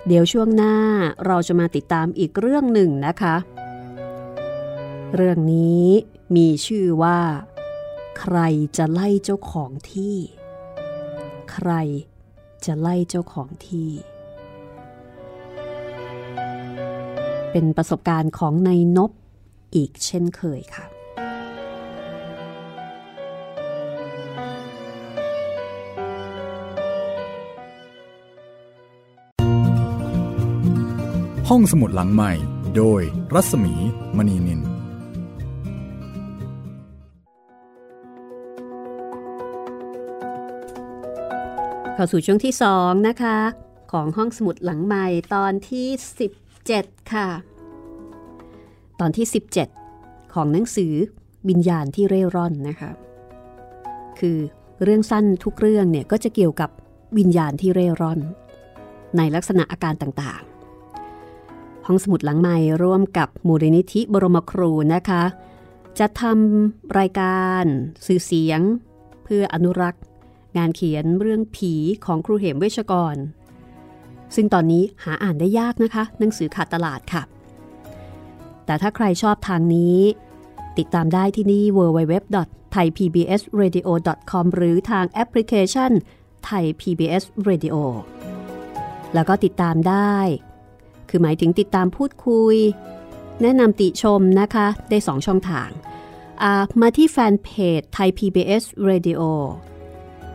[0.08, 0.76] เดี๋ยวช่วงหน้า
[1.26, 3.36] เราจะมาติดตามอีกเรื่องหนึ่งนะคะ
[5.16, 5.86] เรื่องนี้
[6.36, 7.20] มีชื่อว่า
[8.20, 8.38] ใคร
[8.78, 10.16] จะไล่เจ้าของที่
[11.52, 11.72] ใคร
[12.66, 13.90] จะไล่เจ้าของที่
[17.52, 19.12] เป็นประสบการณ์ของในนบ
[19.76, 20.86] อีกเช่นเคยค่ะ
[31.54, 32.32] ห้องสมุดหลังใหม่
[32.78, 33.02] โดย
[33.34, 33.74] รัศมี
[34.18, 34.62] มณีนิน
[41.94, 43.38] เข้าสู่ช่วงที่ 2 นะคะ
[43.92, 45.88] ของห้องสมุดหลังใหม่ตอนที่
[46.50, 47.28] 17 ค่ะ
[49.00, 49.26] ตอนที่
[49.80, 50.94] 17 ของหนังสือ
[51.50, 52.92] วิญญาณที่เร่ร่อนนะคะ
[54.20, 54.38] คือ
[54.84, 56.70] เรื่องสั้นทุกเรื่องเนี่ยก็จะเกี่ยวกับ
[57.18, 58.20] วิญญาณที่เร่ร่อน
[59.18, 60.44] ในลักษณะอาการต่าง
[61.92, 65.24] ห้องสมุดหลังใหม่ร่วมกับมูลนิธิบรมครูนะคะ
[66.00, 67.64] จะทำรายการ
[68.06, 68.62] สื่อเสียง
[69.24, 70.04] เพื่ออนุรักษ์
[70.58, 71.74] งานเขียนเรื่องผี
[72.06, 73.16] ของครูเหมเวชกร
[74.36, 77.24] ซึ่งตอนนี้หาอ่านได้ยากนะคะ หนังสือขาดตลาดค่ะ
[78.66, 80.00] แต่ถ้าใครชอบทางนี้
[80.78, 85.92] ติดตามได้ที่นี่ www.thaipbsradio.com หรือทางแอปพลิเคชัน
[86.48, 87.76] Thai PBS Radio
[89.14, 90.16] แล้วก็ติดตามได้
[91.10, 92.56] คือหมายถึงติดตามพูดคุย
[93.42, 95.70] แนะนำติชมนะคะ ได้2ช่องทาง
[96.82, 99.22] มาที่แฟนเพจ Thai PBS Radio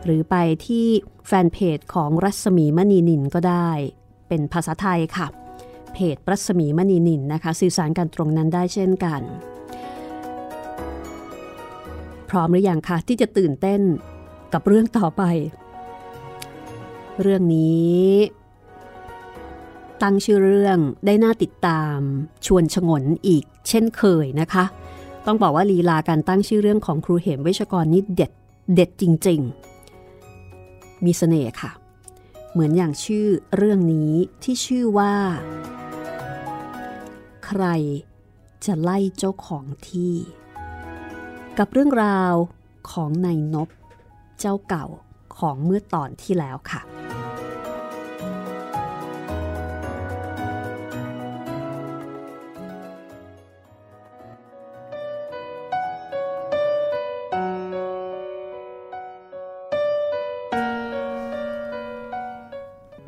[0.03, 0.35] หรือไป
[0.65, 0.87] ที่
[1.27, 3.69] แฟนเพจของรัศมีมณีนินก็ได้
[4.27, 5.27] เป็นภาษาไทยค่ะ
[5.93, 9.21] เพจรัศมีมณีนินนะคะ สื่อสารกันตรงนั้นได้เช่นกัน
[12.29, 13.81] พร้อมหรืออยังคะที่จะตื่นเต้น
[14.53, 15.23] กับเรื่องต่อไป
[17.21, 18.03] เรื่องนี้
[20.01, 21.97] ตั้งชื่อเรื่องได้น่าติดตาม
[22.45, 24.65] ชวนชงนอีก เช่นเคยนะคะ
[25.25, 28.31] ต้องบอกว่าลีลาการตั้งชื่อเรื่องของครูเหมเวชกรนี่เด็ด
[28.73, 29.41] เด็ดจริง
[30.23, 31.71] ๆ มีสเสน่ห์ค่ะ
[32.51, 33.27] เหมือนอย่างชื่อ
[33.57, 34.11] เรื่องนี้
[34.43, 35.13] ที่ชื่อว่า
[37.45, 37.63] ใคร
[38.65, 40.13] จะไล่เจ้าของที่
[41.57, 42.33] กับเรื่องราว
[42.91, 43.69] ของนายนบ
[44.39, 44.85] เจ้าเก่า
[45.37, 46.81] ของเมื่อตอนที่แล้วค่ะ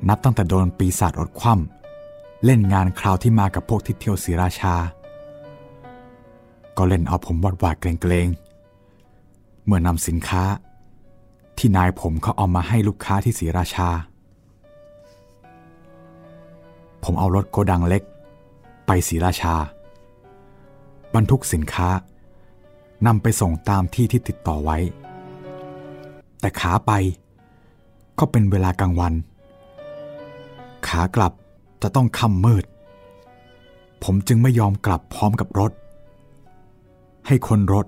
[0.10, 4.76] นับตั้งแต่โดนปีศาจรถคว่ำเล่นงานคราวที่มากับพวกที่เที่ยวศรีราชา
[6.78, 10.43] ก็เล่นเอาผมวาดวาดเกรงๆ เมื่อนำสินค้า
[11.58, 13.89] ที่นายผมเขาเอามาให้ลูกค้าที่ศรีราชา
[17.04, 18.04] ผมเอารถโกดังเล็ก
[18.86, 19.56] ไปศรีราชา
[21.15, 21.89] บรรทุกสินค้า
[23.08, 24.78] นำไปส่งตามที่ที่ติดต่อไว้
[26.39, 26.91] แต่ขาไป
[28.20, 29.13] ก็เป็นเวลากลางวัน
[30.87, 31.33] ขากลับ
[31.81, 32.65] จะต้องค่ำมืด
[34.03, 35.71] ผมจึงไม่ยอมกลับพร้อมกับรถ
[37.27, 37.85] ให้คนรถ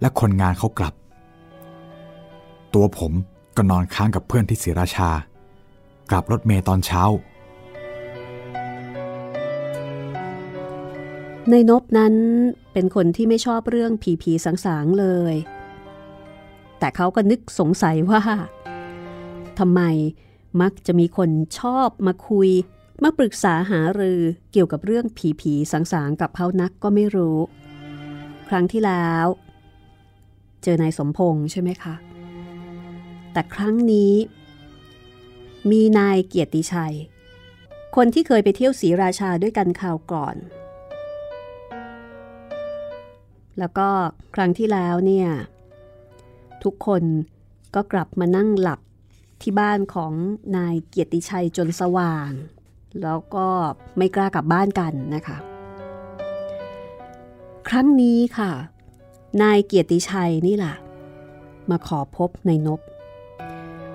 [0.00, 0.94] และคนงานเขากลับ
[2.74, 3.12] ตัวผม
[3.56, 5.10] ก็นอนค้างกับเพื่อนที่ศรีราชา
[6.10, 7.02] กลับรถเมย์ตอนเช้า
[11.50, 12.14] ในนบนั้น
[12.72, 15.34] เป็นคนที่ไม่ชอบเรื่องผีผีสางๆเลย
[16.78, 18.20] แต่เขาก็นึกสงสัยว่า
[19.58, 19.80] ทำไม
[20.60, 22.50] มักจะมีคนชอบมาคุย
[23.02, 24.20] มาปรึกษาหารือ
[24.52, 27.38] เกี่ยวกับเรื่องผีผีสางๆกับเขานักก็ไม่รู้
[28.48, 29.26] ครั้งที่แล้ว
[30.62, 31.94] เจอนายสมพงษ์ใช่ไหมคะ
[33.32, 34.12] แต่ครั้งนี้
[35.70, 36.94] มีนายเกียรติชัย
[37.96, 40.36] คนที่เคยไปเที่ยวศรีราชาด้วยกันคราวก่อน
[43.58, 43.88] แล้วก็
[44.34, 45.28] ครั้งที่แล้วเนี่ย
[46.64, 47.02] ทุกคน
[47.74, 48.80] ก็กลับมานั่งหลับ
[49.42, 50.12] ที่บ้านของ
[50.56, 52.30] นายเกียรติชัยจนสว่าง
[53.02, 53.48] แล้วก็
[53.96, 55.36] ไม่กล้ากลับบ้านกันนะคะ
[57.68, 58.52] ครั้งนี้ค่ะ
[59.42, 60.74] นายเกียรติชัยนี่แหละ
[61.70, 62.80] มาขอพบในนบ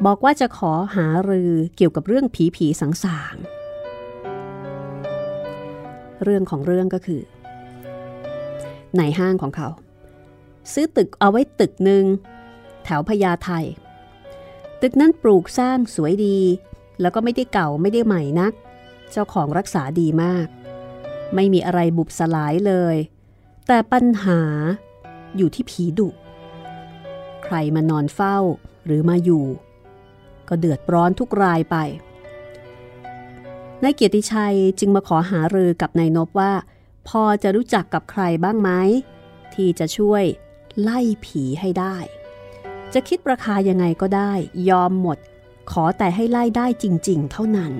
[0.05, 3.35] บอกว่าจะขอหารือเกี่ยวกับเรื่องผีผีสังสาง
[6.23, 7.21] เรื่องของเรื่องก็คือ
[8.97, 9.69] ในห้างของเขา
[10.73, 12.03] ซื้อตึกเอาไว้ตึกหนึ่ง
[12.83, 13.49] แถวพญาไท
[14.81, 16.39] ตึกนั้นปลูกสร้างสวยดี
[17.01, 18.53] แล้วก็ไม่ได้เก่าไม่ได้ใหม่นัก
[19.11, 20.47] เจ้าของรักษาดีมาก
[21.35, 22.95] ไม่มีอะไรบุบสลายเลย
[23.67, 24.41] แต่ปัญหา
[25.37, 26.09] อยู่ที่ผีดุ
[27.43, 28.37] ใครมานอนเฝ้า
[28.85, 29.45] หรือมาอยู่
[30.47, 31.75] ก็เดือดร้อนทุกรายไป
[33.83, 36.53] นายเกียรติชัยจึงมาขอหารือกับนายนบว่า
[37.07, 38.69] พอจะรู้จักกับใครบ้างไหม
[39.53, 40.23] ที่จะช่วย
[40.81, 41.95] ไล่ผีให้ได้
[42.93, 44.31] จะคิดราคายังไงก็ได้
[44.69, 45.17] ยอมหมด
[45.71, 47.71] ขอแต่ให้ไล่ได้จริง ๆ เท่านั้น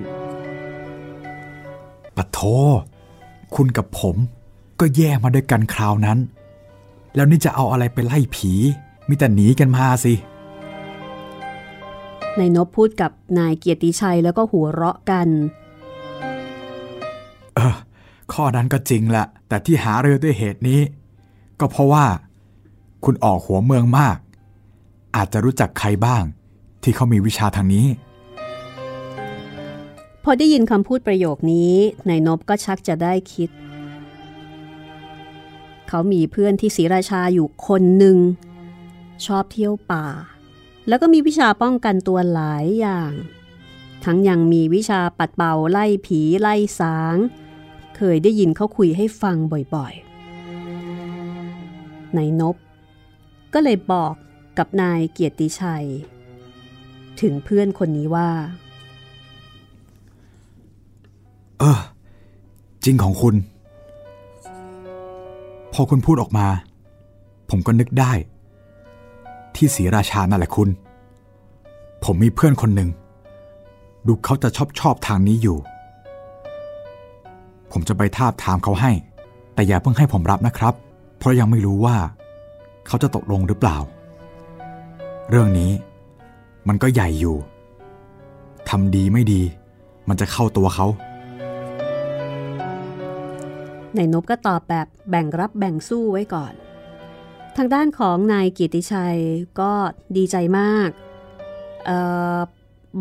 [2.16, 2.40] ปะโท
[3.56, 4.16] คุณกับผม
[4.80, 6.20] ก็แย่มาด้วยกันคราวนั้น
[7.16, 8.52] แล้วนี่จะเอาอะไรไปไล่ผี
[9.08, 10.14] มีแต่หนีกันมาสิ
[12.40, 15.28] นายนบพูดกับนายเกียรติชัยแล้วก็หัวเราะกัน
[17.56, 17.76] เออ
[18.34, 20.80] ข้อนั้นก็จริงแหละแต่ที่หาเรือด้วยเหตุนี้
[21.60, 22.06] ก็เพราะว่า
[23.04, 24.18] คุณออกหัวเมืองมาก
[25.16, 26.24] อาจจะรู้จักใครบ้าง
[26.84, 27.88] ที่เขามีวิชาทางนี้
[30.24, 31.74] พอได้ยินคำพูดประโยคนี้
[32.10, 33.50] นายนบก็ชักจะได้คิด
[35.88, 38.18] เขามีเพื่อนที่ศรีราชาอยู่คนหนึ่ง
[39.26, 40.08] ชอบเที่ยวป่า
[40.88, 43.12] แล้วก็มีวิชาป้องกันตัวหลายอย่าง
[44.04, 47.16] ทั้งยังมีวิชาปัดเป่าไล่ผีไล่สาง
[47.98, 49.38] เคยได้ยินเขาคุยให้ฟัง
[49.76, 52.56] บ่อยๆนายนบ
[53.54, 54.14] ก็เลยบอก
[54.58, 55.88] กับนายเกียรติชัย
[57.22, 58.30] ถึงเพื่อนคนนี้ว่า
[61.60, 61.80] เออ
[62.84, 63.36] จริงของคุณ
[65.74, 66.48] พอคุณพูดออกมา
[67.50, 68.12] ผมก็นึกได้
[69.56, 70.70] ที่ศรีราชานั่นแหละคุณ
[72.04, 72.90] ผมมีเพื่อนคนหนึ่ง
[74.08, 75.58] ดูเขาจะชอบชอบทางนี้อยู่
[77.72, 78.92] ผมจะไปทาบทามเขาให้
[79.54, 80.74] แต่อย่าเพิ่งให้ผมรับนะครับ
[81.18, 81.96] เพราะยังไม่รู้ว่า
[82.88, 83.78] เขาจะตกลงหรือเปล่า
[85.30, 85.72] เรื่องนี้
[86.68, 87.38] มันก็ใหญ่อยู่
[88.70, 89.42] ทำดีไม่ดี
[90.08, 90.88] มันจะเข้าตัวเขา
[93.98, 96.54] นายนบก็ตอบแบบแบ่งรับแบ่งสู้ไว้ก่อน
[97.58, 99.20] ทางด้านของนายกียรติชัย
[99.60, 99.72] ก็
[100.18, 100.90] ดีใจมาก
[101.90, 101.92] อ
[102.38, 102.40] อ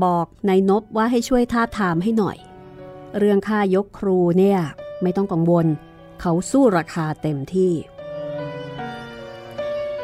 [0.05, 2.39] บอกนายนบว่าให้ช่วยท้าทามให้หน่อย
[3.19, 4.61] เรื่องค่ายกครูเนี่ย
[5.03, 5.67] ไม่ต้องกังวล
[6.21, 7.73] เขาสู้ราคาเต็มที่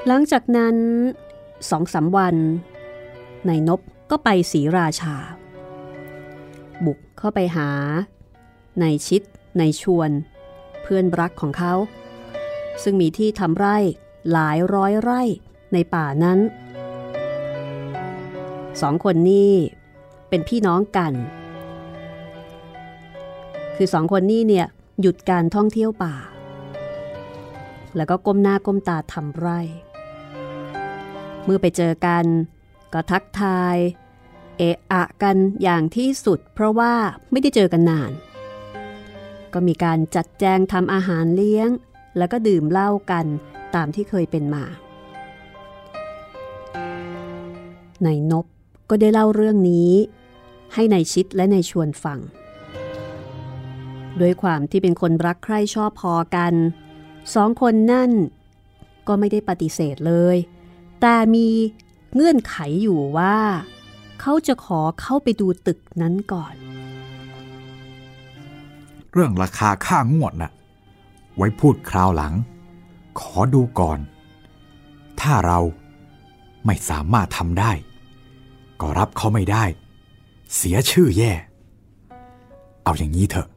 [0.07, 0.77] หลังจากนั้น
[1.71, 2.37] สองสาวัน
[3.49, 5.17] นายนบก็ไปศรีราชา
[6.85, 7.69] บุกเข้าไปหา
[8.83, 9.23] นายชิด
[9.61, 10.11] นายชวน
[10.83, 11.75] เพื่อนรักของเขา
[12.83, 13.77] ซึ่งมีที่ทำไร่
[14.33, 15.23] หลายร้อยไร่
[15.73, 16.39] ในป่านั้น
[18.81, 19.53] สองคนนี้
[20.29, 21.13] เป็นพี่น้องกัน
[23.77, 24.67] คือสองคนนี้เนี่ย
[25.01, 26.15] หยุดการท่องเที่ยวป่า
[27.97, 29.61] แล้วก็ก้มหน้าก้มตาทำไร่
[31.45, 32.25] เมื่อไปเจอกัน
[32.93, 33.77] ก็ทักทาย
[34.59, 36.93] เอะอะกันอย่างที่สุด เพราะว่า
[37.31, 38.13] ไม่ได้เจอกันนาน
[39.53, 41.69] ก็มีการจัดแจงทำอาหารเลี้ยง
[42.19, 43.27] แล้วก็ดื่มเหล้ากัน
[43.75, 44.65] ตามที่เคยเป็นมา
[48.05, 48.47] ในนบ
[48.91, 49.93] ก็ได้เล่าเรื่องนี้
[50.75, 52.19] ให้ในชิดและในชวนฟัง
[54.21, 56.55] ด้วยความที่เป็นคนรักใคร่ชอบพอกัน
[57.35, 58.11] สองคนนั่น
[59.09, 60.37] ก็ไม่ได้ปฏิเสธเลย
[61.03, 61.49] แต่มี
[62.15, 63.37] เงื่อนไขอยู่ว่า
[64.21, 66.55] เขาจะขอเข้าไปดูตึกนั้นก่อน
[69.13, 70.53] เรื่องราคาค่างวดน่ะ
[71.37, 72.35] ไว้พูดคราวหลัง
[73.21, 73.99] ขอดูก่อน
[75.21, 75.61] ถ้าเรา
[76.67, 77.73] ไม่สามารถทำได้
[78.81, 79.65] ก็รับเขาไม่ได้
[80.57, 81.33] เสียชื่อแย่
[82.85, 83.49] เอาอย่างนี้เถอะ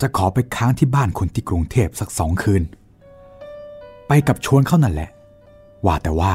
[0.00, 2.62] จะขอไปค้างที่บ้านคุณที่กรุงเทพสักสองคืน
[4.08, 5.10] ไปกับชวนเขานั่นแหละ
[5.86, 6.32] ว่าแต่ว่า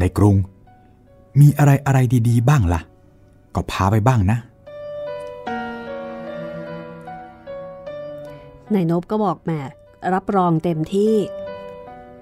[0.00, 0.36] ในกรุง
[1.40, 2.80] มีอะไรอะไรดี ๆ บ้างล่ะ
[3.54, 4.38] ก็พาไปบ้างนะ
[8.74, 9.52] นายนบก็บอกแหม
[10.14, 11.14] รับรองเต็มที่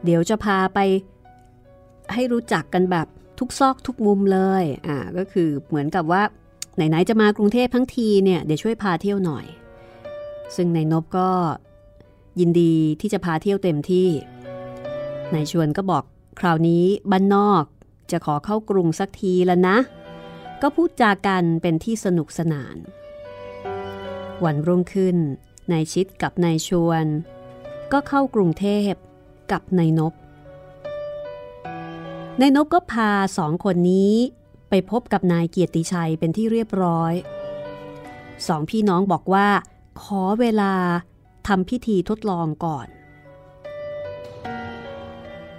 [0.04, 0.78] เดี๋ยวจะพาไป
[2.14, 3.06] ให้รู้จักกันแบบ
[3.38, 6.22] ทุกซอกทุกมุมเลยอ่าก็คือเหมือนกับว่า
[6.74, 9.46] ไหน ๆ จะมากรุงเทพทั้งทีเนี่ยเดี๋ยวช่วยพาเที่ยวหน่อย
[10.56, 11.28] ซึ่งนายนบก็
[12.40, 14.08] ยินดีที่จะพาเที่ยวเต็มที่
[15.34, 16.04] นายชวนก็บอก
[16.38, 17.64] คราวนี้บ้านนอก
[18.10, 19.78] จะขอเข้ากรุงสักทีแล้วนะ
[20.62, 22.76] ก็พูดจากันเป็นที่สนุกสนาน
[24.44, 25.16] วันรุ่งขึ้น
[25.72, 27.06] นายชิดกับนายชวน
[27.92, 28.92] ก็เข้ากรุงเทพ
[29.52, 30.12] กับนายนบ
[32.40, 34.14] นายนบก็พาสองคนนี้
[34.68, 37.12] ไปพบกับนายเกียรติชัยเป็นที่เรียบร้อย
[38.46, 39.48] สองพี่น้องบอกว่า
[40.02, 40.74] ขอเวลา
[41.46, 42.86] ทำพิธีทดลองก่อน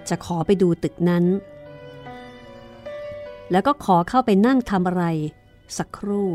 [0.09, 1.25] จะขอไปดูตึกนั้น
[3.51, 5.03] แล้วก็ขอเข้าไปนั่งทำอะไร
[5.77, 6.29] สักครู่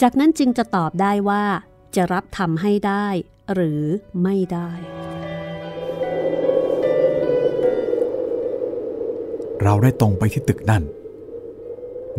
[0.00, 1.44] จากนั้นจึงจะตอบได้ว่า
[1.96, 3.06] จะรับทำให้ได้
[3.52, 3.82] หรือ
[4.22, 4.70] ไม่ได้
[9.62, 10.82] เราได้ตรงไปที่ตึกนั่น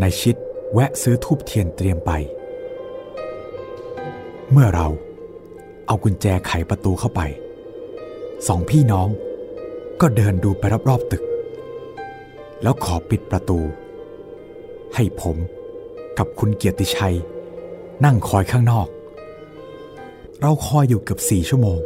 [0.01, 0.36] นายชิด
[0.74, 2.11] แวะซื้อทูบเทียนเตรียมไป
[4.51, 4.88] เมื่อเรา
[5.88, 7.22] เอากุญแจไขประตูเข้าไป
[8.47, 9.09] สองพี่น้อง
[10.01, 11.23] ก็เดินดูไปรอบๆตึก
[12.61, 13.59] แล้วขอปิดประตู
[14.95, 15.37] ให้ผม
[16.17, 17.15] กับคุณเกียรติชัย
[18.05, 18.87] นั่งคอยข้างนอก
[20.41, 21.79] เราคอยอยู่เกือบสี่ชั่วโมง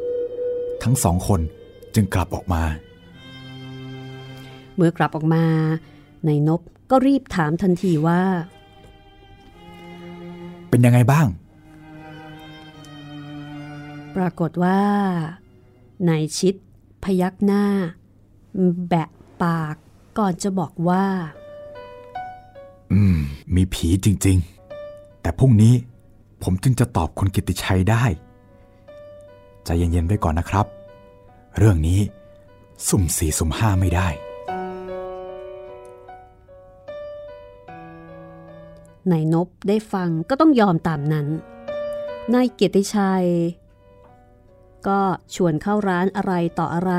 [0.83, 1.41] ทั้งสองคน
[1.95, 2.63] จึงกลับออกมา
[4.75, 5.45] เมื่อกลับออกมา
[6.25, 8.21] ในนบก็รีบถามทันทีว่า
[10.69, 11.27] เป็นยังไงบ้าง
[14.15, 14.81] ปรากฏว่า
[16.09, 16.55] นายชิด
[17.03, 17.63] พยักหน้า
[18.87, 19.09] แบะ
[19.43, 19.75] ปาก
[20.17, 21.05] ก่อนจะบอกว่า
[22.91, 23.17] อืม
[23.55, 24.37] มีผีจริง
[24.79, 25.73] ๆ แต่พรุ่งนี้
[26.43, 28.03] ผมจึงจะตอบคุณกิติชัยได้
[29.63, 30.65] ใจเย็นๆไว้ก่อนนะครับ
[31.57, 31.99] เรื่องนี้
[32.87, 34.07] สุ่มสี่สุ่มห้าไม่ได้
[39.11, 41.27] นายนบได้ฟังก็ต้องยอมตามนั้น
[42.33, 43.25] นายเกียรติชัย
[44.87, 44.99] ก็
[45.35, 46.93] ชวนเข้าร้านอะไรต่ออะไร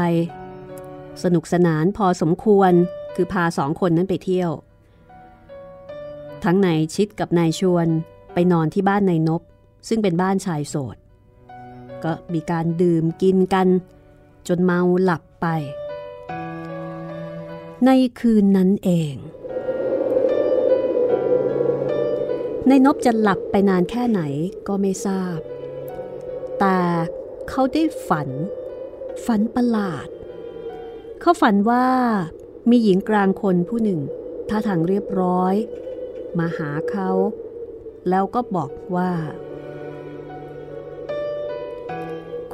[1.23, 2.73] สนุกสนานพอสมควร
[3.15, 4.51] คือพาสองคนนั้นไปเที่ยว
[6.45, 7.89] ทั้งนายชิดกับนายชวน
[8.35, 9.43] ไปนอนที่บ้านนายนบ
[9.89, 10.97] ซึ่งเป็นบ้านชายโสด
[12.05, 13.69] ก็มีการดื่มกินกัน
[14.49, 15.47] จนเมาหลับไป
[17.87, 17.91] ใน
[18.21, 19.15] คืนนั้นเอง
[22.69, 24.21] ในนบจะหลับไปนานแค่ไหน
[24.69, 25.39] ก็ไม่ทราบ
[26.61, 26.79] แต่
[27.49, 28.29] เขาได้ฝัน
[29.27, 30.09] ฝันประหลาด
[31.21, 31.87] เขาฝันว่า
[32.71, 34.01] มีหญิงกลางคนผู้หนึ่ง
[34.49, 35.55] ท่าทางเรียบร้อย
[36.39, 37.11] มาหาเขา
[38.09, 39.13] แล้วก็บอกว่า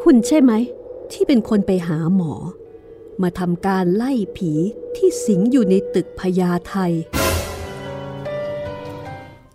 [0.02, 0.52] คุณใช่ไหม
[1.12, 2.34] ที่เป็นคนไปหาหมอ
[3.22, 4.52] มาทำการไล่ผี
[4.96, 6.74] ที่สิงอยู่ในตึกพญาไท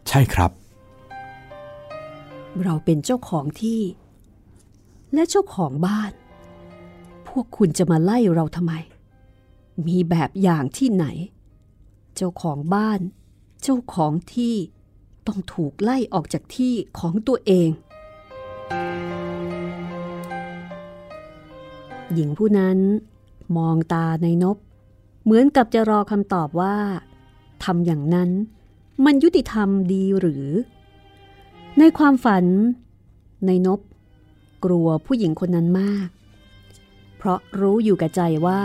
[0.07, 0.51] ใช่ครับ
[2.63, 3.81] เราเป็นเจ้าของที่
[5.13, 6.11] และเจ้าของบ้าน
[7.27, 8.73] พวกคุณจะมาไล่เราทำไม
[9.87, 11.05] มีแบบอย่างที่ไหน
[12.15, 12.99] เจ้าของบ้าน
[13.61, 14.55] เจ้าของที่
[15.27, 17.69] ต้องถูกไล่ออกจากที่ของตัวเอง
[22.13, 22.77] หญิงผู้นั้น
[23.57, 24.57] มองตาในนบ
[25.23, 26.75] เหมือนกับจะรอคำตอบว่า
[27.63, 28.29] ทำอย่างนั้น
[29.05, 30.47] มันยุติธรรมดีหรือ
[31.79, 32.45] ในความฝัน
[33.45, 33.79] ในนบ
[34.65, 36.07] กลัวผู้หญิงคนนั้นมาก
[37.17, 38.61] เพราะรู้อยู่กับใจว่า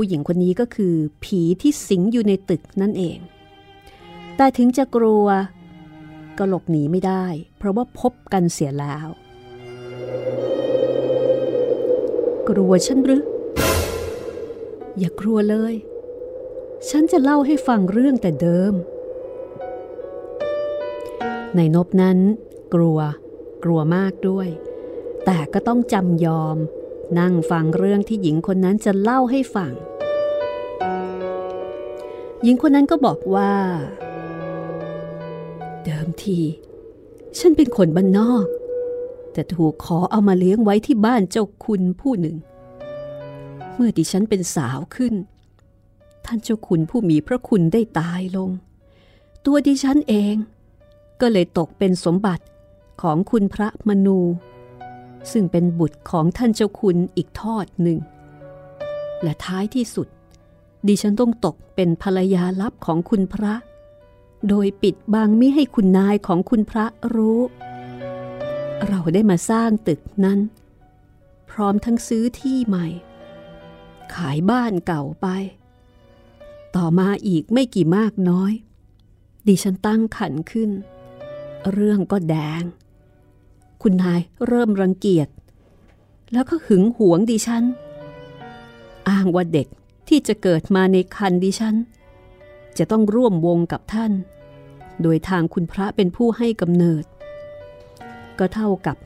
[0.00, 0.94] ผู้หญิงคนนี้ก็คือ
[1.24, 3.18] ผีที่สิงอยู่ในตึกนั่นเอง
[4.36, 5.26] แต่ถึงจะกลัว
[6.38, 7.24] ก็หลบหนีไม่ได้
[7.58, 9.08] เพราะว่าพบกันเสียแล้ว
[12.48, 13.24] กลัวฉันหรือ
[14.98, 15.74] อย่ากลัวเลย
[16.88, 18.74] ฉันจะเล่าให้ฟังเรื่องแต่เดิม
[21.56, 22.18] ในนบนั้น
[22.74, 22.98] กลัว
[23.64, 24.48] กลัวมากด้วย
[25.24, 26.58] แต่ก็ต้องจำยอม
[27.18, 29.72] นั่งฟังเรื่องที่หญิงคนนั้นจะเล่าให้ฟัง
[32.42, 33.52] หญิงคนนั้นก็บอกว่า
[35.84, 36.38] เดิมที
[37.38, 38.46] ฉันเป็นคนบ้านนอก
[39.32, 42.36] แต่ถูกขอเอามาเลี้ยงไว้ที่บ้านเจ้าคุณผู้หนึ่ง
[43.74, 45.14] เมื่อดิฉันเป็นสาวขึ้น
[46.24, 48.50] ท่านเจ้าคุณผู้มีพระคุณได้ตายลง
[49.44, 50.34] ตัวดิฉันเอง
[51.20, 52.44] ก็เลยตกเป็นสมบัติ
[53.02, 54.18] ของคุณพระมนู
[55.32, 57.98] ซึ่งเป็นบุตรของท่านเจ้าคุณอีกทอดหนึ่ง
[59.22, 60.08] และท้ายที่สุด
[60.86, 63.54] ดิฉันต้องตกเป็นภรรยาลับของคุณพระ
[64.48, 67.40] โดยปิดบังไม่ให้คุณนายของคุณพระรู้
[68.86, 70.38] เราได้มาสร้างตึกนั้น
[71.50, 72.86] พร้อมทั้งซื้อที่ใหม่
[74.14, 75.26] ขายบ้านเก่าไป
[76.76, 78.52] ต่อมาอีกไม่กี่มากน้อย
[79.46, 80.70] ดิฉันตั้งขันขึ้น
[81.72, 82.62] เรื่องก็แดง
[83.82, 85.28] คุณนายเริ่มรังเกียจ
[86.32, 87.64] แล้วก็หึงหวงดิฉัน
[89.08, 89.66] อ้างว่าเด็ก
[90.08, 91.76] ที่จะเกิดมาในคันดิฉัน
[92.78, 94.12] จะต้องร่วมวงกับท่าน
[95.02, 97.04] โดยทางคุณพระเป็นผู้ให้กำเนิด
[98.38, 98.96] ก็เท่ากับ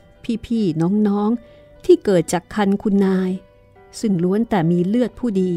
[0.45, 3.31] พี่ๆน้องๆที่เกิดจากคันคุณนาย
[3.99, 5.51] ซึ่งล้วนแต่มีเลือดผู้ดี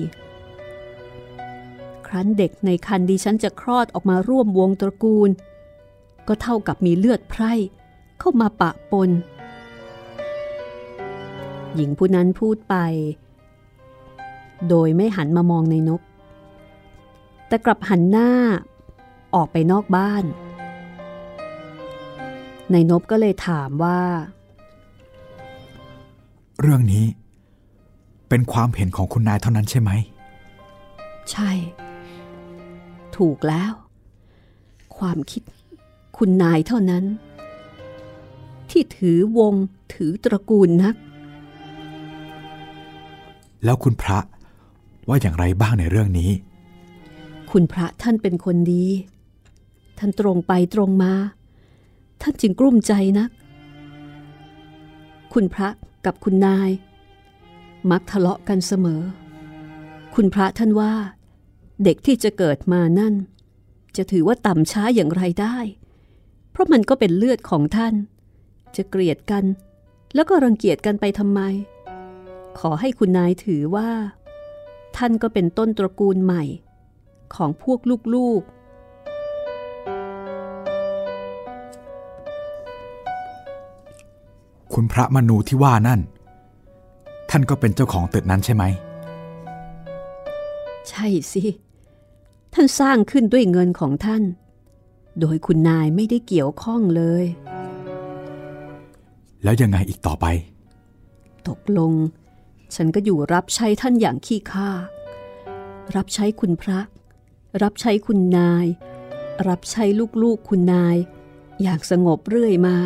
[2.07, 5.31] ครั้นเด็กในคันดิฉันจะคลอดออกมาร่วมวงตระกูล
[6.29, 7.53] ก็เท่ากับมีเลือดไพร่
[8.19, 9.11] เข้ามาปะปน
[11.75, 12.77] หญิงผู้นั้นพูดไป
[14.69, 16.01] โดยไม่หันมามองในนก
[17.49, 18.31] แต่กลับหันหน้า
[19.35, 20.25] ออกไปนอกบ้าน
[22.73, 24.01] นายนบก็เลยถามว่า
[26.61, 27.05] เรื่องนี้
[28.29, 29.91] เป็นความเห็นของคุณนายเท่านั้นใช่ไหม
[31.31, 31.51] ใช่
[33.17, 33.73] ถูกแล้ว
[34.99, 35.43] ความคิด
[36.17, 37.05] คุณนายเท่านั้น
[38.71, 39.55] ที่ถือวง
[39.95, 40.95] ถือตระกูลนัก
[43.65, 44.19] แล้วคุณพระ
[45.09, 46.31] ว่าอย่างไรบ้างในเรื่องนี้
[47.51, 48.87] คุณพระท่านเป็นคนดี
[49.99, 51.13] ท่านตรงไปตรงมา
[52.23, 53.31] ท่านจึงกลุ้มใจนัก
[55.33, 55.69] คุณพระ
[56.07, 56.71] กับคุณนาย
[57.91, 59.03] มักทะเลาะกันเสมอ
[60.15, 60.95] คุณพระท่านว่า
[61.85, 63.15] เด็กที่จะเกิดมานั่น
[63.97, 65.57] จะถือว่าต่ำช้าอย่างไรได้
[66.51, 67.95] เพราะมันก็เป็นเลือดของท่าน
[68.77, 69.45] จะเกลียดกัน
[70.15, 71.41] แล้วก็รังเกียจกันไปทำไม
[72.59, 73.91] ขอให้คุณนายถือว่า
[74.97, 76.43] ท่านก็เป็นต้นตระกูลใหม่
[77.35, 77.81] ของพวก
[78.15, 78.57] ลูกๆ
[84.73, 86.01] คุณพระมนูที่ว่านั่น
[87.31, 88.65] ท่านก็เป็นเจ้าของตึกนั้นใช่ไหม
[90.89, 91.43] ใช่สิ
[92.55, 94.23] ท่านสร้างขึ้นด้วยเงินของท่าน
[95.21, 97.25] โดยคุณนายไม่ได้เกี่ยวข้องเลย
[99.43, 100.27] แล้วยังไงอีกต่อไป
[101.49, 101.93] ตกลง
[102.75, 104.71] ฉันก็อยู่รับใช้ท่านอย่างขี้ข้า
[105.97, 106.81] รับใช้คุณพระ
[107.63, 108.67] รับใช้คุณนาย
[109.49, 109.85] รับใช้
[110.23, 110.97] ลูกๆคุณนาย
[111.63, 112.77] อย่างสงบเรื่อยมา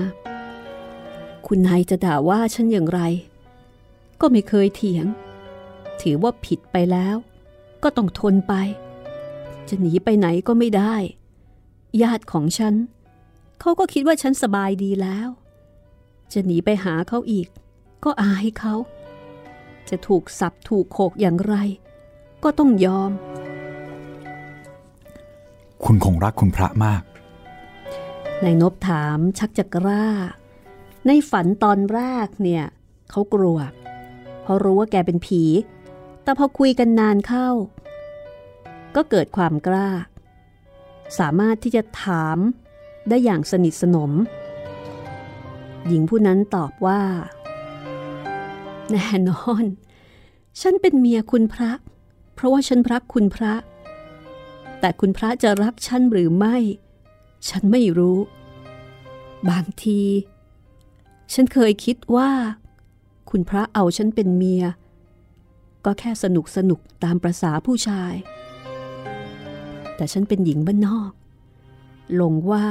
[1.46, 3.00] คุณนายจะด่าว่าฉันอย่างไร
[4.20, 5.06] ก็ไม่เคยเถียง
[6.00, 7.16] ถือว่าผิดไปแล้ว
[7.82, 8.54] ก็ต้องทนไป
[9.68, 10.94] จะหนีไปไหนก็ไม่ได้
[12.02, 12.74] ญาติของฉัน
[13.60, 15.28] เขาก็คิดว่าฉันสบายดีแล้ว
[16.32, 17.48] จะหนีไปหาเขาอีก
[18.04, 18.74] ก็อายเขา
[19.88, 21.54] จะถูกสับถูกโขกอย่างไร
[22.42, 23.12] ก็ต้องยอม
[25.84, 27.02] คุณคงรักคุณพระมาก
[28.44, 30.06] นายนบถามชักจะกล้า
[31.06, 32.64] ในฝันตอนแรกเนี่ย
[33.10, 33.58] เขากลัว
[34.42, 35.42] เพราะรู้ว่าแกเป็นผี
[36.22, 37.48] แต่พอคุยกันนานเข้า
[38.96, 39.88] ก็เกิดความกล้า
[41.18, 42.38] สามารถที่จะถาม
[43.08, 44.12] ได้อย่างสนิทสนม
[45.90, 47.00] หญิงผู้นั้นตอบว่า
[48.90, 49.64] แน่นอน
[50.60, 51.70] ฉันเป็นเมียคุณพระ
[52.34, 53.54] เพราะว่าฉันรักคุณพระ
[54.80, 56.56] แต่คุณพระจะรักฉันหรือไม่
[57.48, 58.18] ฉันไม่รู้
[59.50, 60.02] บางที
[61.32, 62.30] ฉันเคยคิดว่า
[63.30, 64.64] คุณพระเอาฉันเป็นเมีย
[65.84, 68.14] ก็แค่สนุกสนุกตามประษาผู้ชาย
[69.96, 71.12] แต่ฉันเป็นหญิงบ้านนอก
[72.20, 72.66] ลงว่า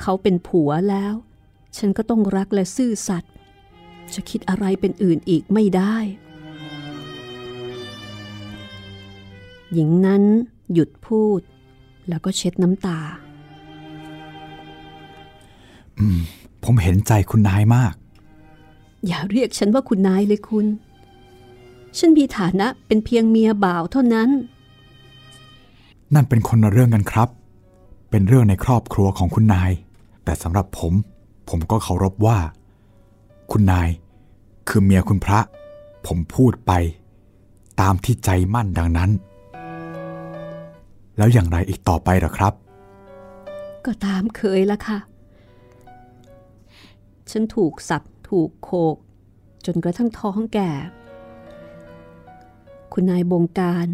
[0.00, 1.14] เขาเป็นผัวแล้ว
[1.76, 3.32] ฉันก็ต้องรักและซื่อสัตย์
[4.14, 5.96] จะคิดอะไรเป็นอื่นอีกไม่ได้
[9.72, 10.22] หญิงนั้น
[10.72, 11.40] หยุดพูด
[12.08, 13.00] แล้วก็เช็ดน้ำตา
[15.98, 16.20] อืม
[16.64, 17.94] ผมเห็นใจคุณนายมาก
[19.06, 20.66] อย่าเรียกฉันว่าคุณนายเลยคุณ
[21.98, 24.30] ฉันมีฐานะเป็นเพียงเมียบ่าวเท่านั้น
[26.14, 27.28] นั่นเป็นคนละเรื่องกันครับ
[28.10, 29.72] เป็นเรื่องในครอบครัวของคุณนาย
[30.24, 30.92] แต่สำหรับผม
[31.48, 32.38] ผมก็เคารพว่า
[33.50, 33.88] คุณนาย
[34.68, 35.40] คือเมียคุณพระ
[36.06, 36.72] ผมพูดไป
[37.80, 39.10] ตามที่ใจมั่นดังนั้น
[41.16, 42.52] แล้วอย่างไรอีกต่อไปหรอครับ
[43.84, 44.98] ก็ตามเคยละค่ะ
[47.30, 48.96] ฉันถูกสับถูกโขก
[49.66, 50.70] จนกระทั่งท้องแก่
[52.92, 53.88] คุณนายบงการ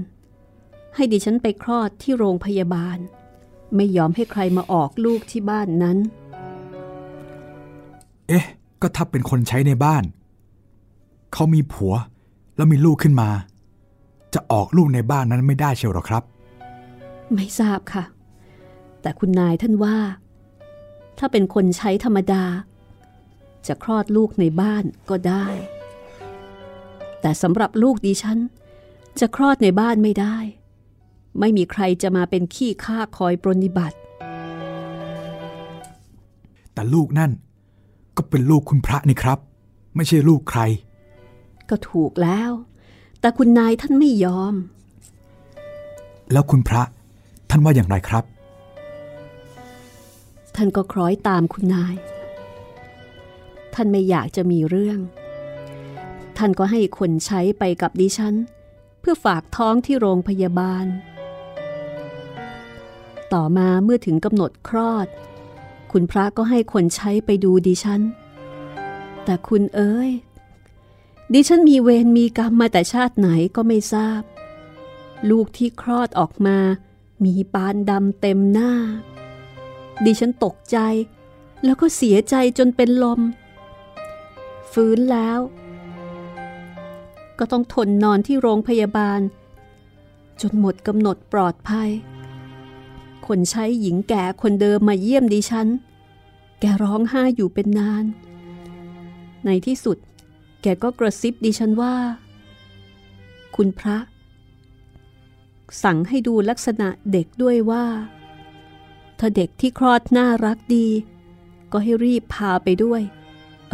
[0.95, 2.99] ให้ดิฉันไปคลอดที่โรงพยาบาล
[3.77, 5.99] ไม่ยอมให้ใครมาออกลูกที่บ้านนั้น
[8.31, 8.47] เอ๊ะ
[8.83, 10.05] ก็ถ้าเป็นคนใช้ในบ้าน
[11.33, 11.95] เขามีผัว
[12.57, 13.31] แล้วมีลูกขึ้นมา
[14.35, 16.23] จะออกลูกในบ้านนั้นไม่ได้เชียวหรอครับ
[17.35, 18.05] ไม่ทราบค่ะ
[19.03, 19.99] แต่คุณนายท่านว่า
[21.19, 22.45] ถ้าเป็นคนใช้ธรรมดา
[23.67, 25.47] จะคลอดลูกในบ้านก็ได้
[27.21, 28.39] แต่สำหรับลูกดิฉัน
[29.21, 30.37] จะคลอดในบ้านไม่ได้
[31.41, 33.97] ไม่มีใครจะมาเป็นขี้ข้าคอยปรนิบัติ
[36.73, 37.31] แต่ลูกนั่น
[38.21, 39.39] ก็เป็นลูกคุณพระนี่ครับ
[39.97, 40.61] ไม่ใช่ลูกใคร
[41.71, 42.51] ก็ถูกแล้ว
[43.21, 44.55] แต่คุณนายท่านไม่ยอม
[46.33, 46.83] แล้วคุณพระ
[47.51, 48.25] ท่านว่าอย่างไรครับ
[50.57, 51.95] ท่านก็คล้อยตามคุณนาย
[53.75, 54.99] ท่านไม่อยากจะมีเรื่อง
[56.39, 58.35] ท่านก็ให้คนใช้ไปกับดิฉัน
[59.01, 60.87] เพื่อฝากท้องที่โรงพยาบาล
[63.33, 65.09] ต่อมาเมื่อถึงกำหนดคลอด
[65.93, 68.01] คุณพระก็ให้คนใช้ไปดูดิฉัน
[69.25, 70.11] แต่คุณเอ้ย
[71.35, 74.23] ดิฉันมีเวรมีกรรมมาแต่ชาติไหนก็ไม่ทราบ
[75.31, 76.59] ลูกที่คลอดออกมา
[77.25, 78.73] มีปานดำเต็มหน้า
[80.05, 80.79] ดิฉันตกใจ
[81.65, 83.21] แล้วก็เสียใจจนเป็นลม
[84.73, 85.39] ฟื้นแล้ว
[87.39, 89.21] ก็ต้องทนนอนที่โรงพยาบาล
[90.41, 91.91] จนหมดกำหนดปลอดภัย
[93.35, 95.69] คนใช้หญิงแก่คนเดิมมาเยี่ยมดิฉัน
[96.61, 98.05] แกร้องไห้อยู่เป็นนาน
[99.45, 99.99] ในที่สุด
[100.63, 101.95] แกก็กระซิบดิฉันว่า
[103.57, 103.99] คุณพระ
[105.83, 107.85] สั่งให้ดูลักษณะเด็กด้วยว่า
[109.19, 110.89] ถ้าเด็กที่คลอดน่ารักดี
[111.73, 113.03] ก็ให้รีบพาไปด้วย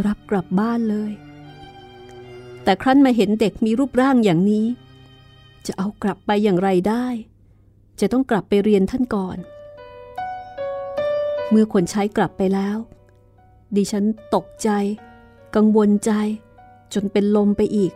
[0.07, 1.13] รับกลับบ้านเลย
[2.65, 4.67] แต่ครั้นมาเห็นเด็กมีรูปร่างอย่างนี้
[5.67, 7.07] จะเอากลับไปอย่างไรได้
[8.01, 9.39] จะต้องกลับไปเรียนท่านก่อน
[11.51, 12.77] เมื่อคนใช้กลับไปแล้ว
[13.77, 14.71] ดิฉันตกใจ
[15.57, 16.13] กังวลใจ
[16.95, 17.93] จนเป็นลมไปอีก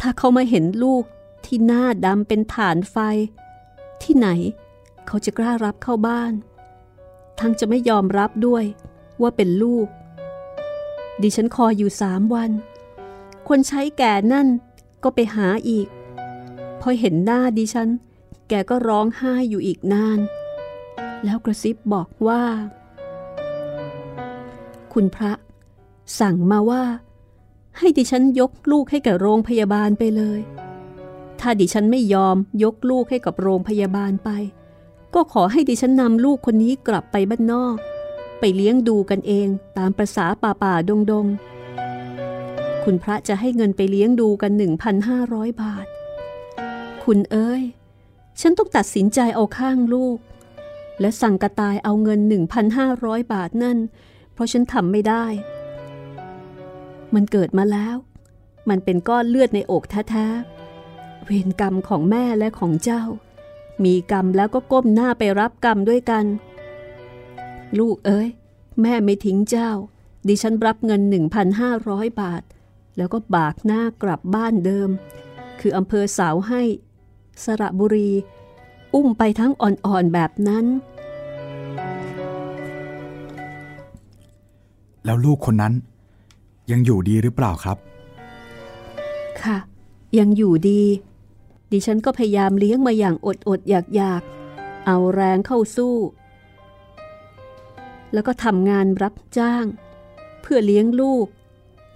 [0.00, 1.04] ถ้าเขามาเห็นลูก
[1.44, 2.96] ที่หน้าดำเป็นฐานไฟ
[4.02, 4.28] ที่ไหน
[5.06, 6.32] เขาจะกล้ารับเข้าบ้าน
[7.40, 8.64] ทั้งจะไม่ยอมรับด้วย
[9.20, 9.86] ว่าเป็นลูก
[11.22, 12.50] ดิฉันคอยอยู่สามวัน
[13.48, 14.46] คนใช้แก่นั่น
[15.02, 15.86] ก็ไปหาอีก
[16.80, 17.88] พอเห็นหน้าดิฉัน
[18.48, 20.18] แกก็ร้องไห้อยู่อีกนาน
[21.24, 22.42] แล้วกระซิบบอกว่า
[24.92, 25.32] คุณพระ
[26.20, 26.84] สั่งมาว่า
[27.78, 30.40] ให้ดิฉันยกลูกให้กับโรงพยาบาลไปเลย
[31.40, 34.30] ถ้าดิฉันไม่ยอมยกลูกให้กับโรงพยาบาลไป
[35.14, 37.76] ก็ขอให้ดิฉันนำลูกคนนี้กลับไปบ้านนอก
[38.40, 41.26] ไปเลี้ยงดูกันเองตามประษาป่าป่าดงดง
[42.84, 44.52] คุณพระจะให้เงินไปเลี้ยงดูกัน
[45.06, 45.86] 1,500 บาท
[47.04, 47.62] คุณเอ้ย
[48.40, 50.18] ฉันต้องตัดสินใจเอาข้างลูก
[51.00, 52.20] และสั่งกระตายเอาเงิน
[52.76, 53.78] 1,500 บาทนั่น
[54.32, 55.24] เพราะฉันทำไม่ได้
[57.14, 57.96] มันเกิดมาแล้ว
[58.68, 63.02] มันเป็นก้อนเลือดในอกแท้ๆ เวรกรรมของแม่และของเจ้า
[63.84, 66.24] มีกรรมแล้วก็ก้มหน้าไปรับกรรมด้วยกัน
[67.78, 68.28] ลูกเอ้ย
[68.82, 69.70] แม่ไม่ทิ้งเจ้า
[70.28, 71.02] ดิฉันรับเงิน
[71.60, 72.42] 1,500 บาท
[72.96, 74.90] แล้วก็บากหน้ากลับบ้านเดิม
[75.60, 76.62] คืออำเภอสาวให้
[77.44, 78.10] สระบุรี
[78.94, 80.64] อุ้มไปทั้งอ่อนๆแบบนั้น
[85.04, 85.74] แล้วลูกคนนั้น
[86.70, 87.78] ยังอยู่ดีหรือเปล่าครับ
[89.42, 89.56] ค่ะ
[90.18, 90.82] ยังอยู่ดี
[91.72, 95.94] ดิฉันก็พยายามเลี้ยงมาอย่างอดอดอยากอยากๆเอาแรงเข้าสู้
[98.12, 99.64] แล้วก็ทำงานรับจ้าง
[100.42, 101.26] เพื่อเลี้ยงลูก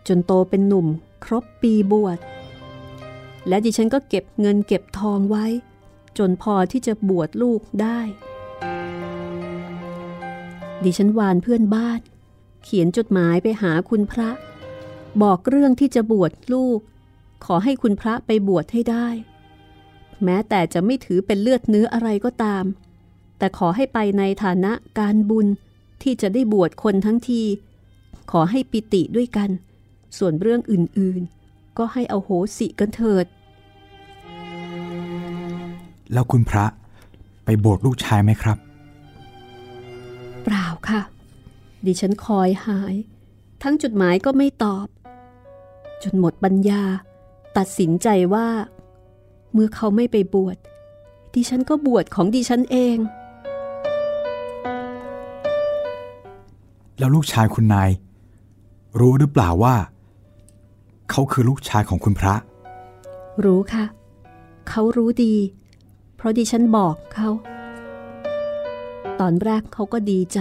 [0.09, 0.87] จนโตเป็นหนุ่ม
[1.25, 2.19] ครบปีบวช
[3.49, 5.47] และดิฉันก็เก็บเงินเก็บทองไว้
[6.19, 8.01] จนพอที่จะบวชลูกได้
[10.85, 12.01] ดิฉันวานเพื่อนบ้าน
[12.65, 14.31] เขียนจดหมายไปหาคุณพระ
[15.23, 16.81] บอกเรื่องที่จะบวชลูก
[17.45, 19.09] ขอให้คุณพระไปบวชให้ได้
[20.25, 22.65] แม้แต่จะไม่ถือเป็นเลือดเนื้ออะไรก็ตาม
[23.39, 25.47] แต่ขอให้ไปในฐานะการบุญ
[26.03, 27.43] ที่จะได้บวชคนทั้งที
[28.31, 29.51] ขอให้ปิติด้วยกัน
[30.19, 31.40] ส่วนเรื่องอื่นๆ
[31.79, 33.27] ก็ให้เอาโหสิกันเถิด
[36.13, 36.67] แล้วคุณพระ
[37.45, 38.59] ไปโบสถ์ลูกชายไหมครับ
[40.45, 41.01] เปล่าค่ะ
[41.87, 42.95] ดิฉันคอยหาย
[43.63, 44.87] ทั้งจดหมายก็ไม่ตอบ
[46.03, 46.83] จนหมดปัญญา
[47.57, 48.49] ตัดสินใจว่า
[49.53, 50.57] เมื่อเขาไม่ไปบวช
[51.35, 52.97] ดิฉันก็บวชของดิฉันเอง
[56.99, 57.91] แล้วลูกชายคุณนาย
[59.01, 59.75] รู้หรือเปล่าว่า
[61.11, 62.35] เขาคือลูกชายของคุณพระ
[63.45, 63.85] รู้ค่ะ
[64.69, 65.35] เขารู้ดี
[66.17, 67.29] เพราะดิฉันบอกเขา
[69.21, 70.41] ตอนแรกเขาก็ดีใจ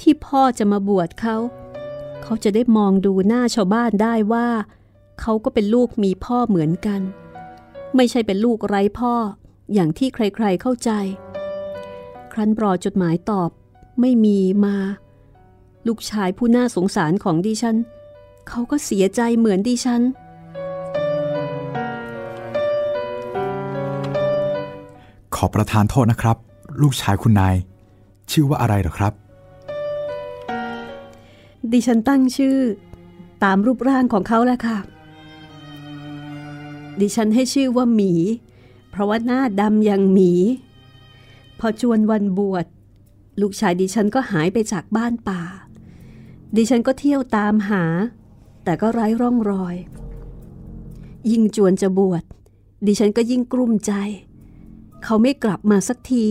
[0.00, 1.36] ที่พ่อจะมาบวชเขา
[2.22, 4.48] เขาจะได้มองดูหน้าชาวบ้านได้ว่า
[5.20, 7.00] เขาก็เป็นลูกมีพ่อเหมือนกัน
[7.96, 9.14] ไม่ใช่เป็นลูกไร้พ่อ
[9.74, 10.90] อย่างที่ใครๆเข้าใจ
[12.32, 13.50] ครั้นรอจดหมายตอบ
[14.00, 14.76] ไม่มีมา
[15.86, 17.76] ลูกชายผู้น่าสงสารของดิฉัน
[18.50, 20.02] เขาก็เสียใจเหมือนดิฉัน
[25.34, 26.36] ขอประทานโทษนะครับ
[26.82, 27.54] ลูกชายคุณนาย
[28.30, 29.12] ชื่อว่าอะไรเหรอครับ
[31.72, 32.56] ดิฉันตั้งชื่อ
[33.44, 34.78] ตามรูปร่างของเขาแหละค่ะ
[37.00, 38.12] ดิฉันให้ชื่อว่าหมี
[38.90, 40.32] เพราะว่าหน้าดำอย่างหมี
[41.60, 42.66] พอจวนวันบวช
[43.40, 45.42] ลูกชายดิฉันก็หายไปจากบ้านป่า
[46.56, 47.84] ดิฉันก็เที่ยวตามหา
[48.64, 49.76] แต่ก็ไร้ร่องรอย
[51.30, 52.22] ยิ่งจวนจะบวช
[52.86, 53.92] ดิฉันก็ยิ่งกลุ้มใจ
[55.04, 56.24] เขาไม่กลับมาสักที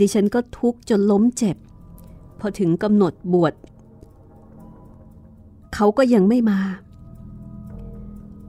[0.00, 1.56] ดิฉันก็ทุกข์จนล้มเจ็บ
[2.40, 3.54] พอถึงกำหนดบวช
[5.74, 6.60] เขาก็ยังไม่มา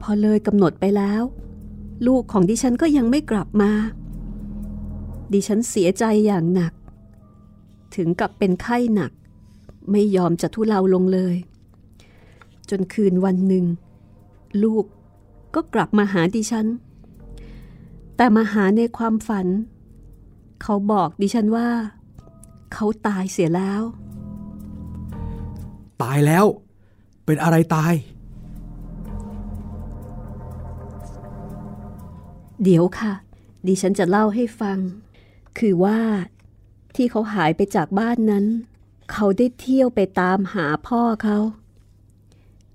[0.01, 1.23] พอเลยกำหนดไปแล้ว
[2.07, 3.71] ลูกของดิฉันก็ยังไม่กลับมา
[5.33, 6.73] ดิฉันเสียใจอย่างหนัก
[7.95, 9.11] ถึงกับเป็นไข้หนัก
[9.91, 11.35] ไม่ยอมจะทุเลาลงเลย
[12.69, 13.65] จนคืนวันหนึ่ง
[14.63, 14.85] ลูก
[15.55, 16.67] ก็กลับมาหาดิฉัน
[18.15, 19.47] แต่มาหาในความฝัน
[20.63, 21.67] เขาบอกดิฉันว่า
[22.73, 23.81] เขาตายเสียแล้ว
[26.01, 26.45] ตายแล้ว
[27.25, 27.93] เป็นอะไรตาย
[32.63, 33.13] เดี๋ยวค่ะ
[33.67, 34.77] ดิฉันจะเล่าให้ฟัง
[35.57, 35.99] คือว่า
[36.95, 38.45] ที่เขาหายไปจากบ้านนั้น
[39.11, 41.37] เขาได้เที่ยวไปตามหาพ่อเขา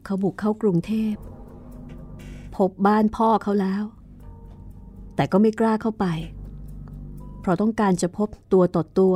[0.04, 1.14] เขาบุกเข้ากรุงเทพ
[2.56, 3.84] พบบ้านพ่อเขาแล้ว
[5.14, 6.06] แต่ก็ไม่กล้าเข้าไป
[7.40, 9.14] เพราะต้องการจะพบตัวต่อตัว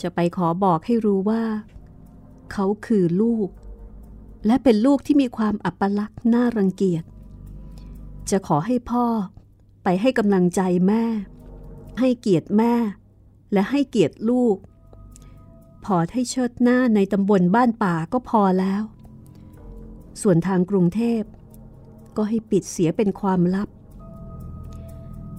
[0.00, 1.42] จะไปขอบอกให้รู้ว่า
[2.52, 3.48] เขาคือลูก
[4.46, 7.04] และเป็นลูกที่มีความอัปลักษณ์น่ารังเกียจ
[8.30, 9.06] จะขอให้พ่อ
[9.84, 11.04] ไปให้กำลังใจแม่
[11.98, 12.74] ให้เกียรติแม่
[13.52, 14.56] และให้เกียรติลูก
[15.84, 18.82] พอให้เชิดหน้าในตำบลบ้านป่าก็พอแล้ว
[20.22, 21.22] ส่วนทางกรุงเทพ
[22.16, 23.68] ก็ให้ปิดเสียเป็นความลับ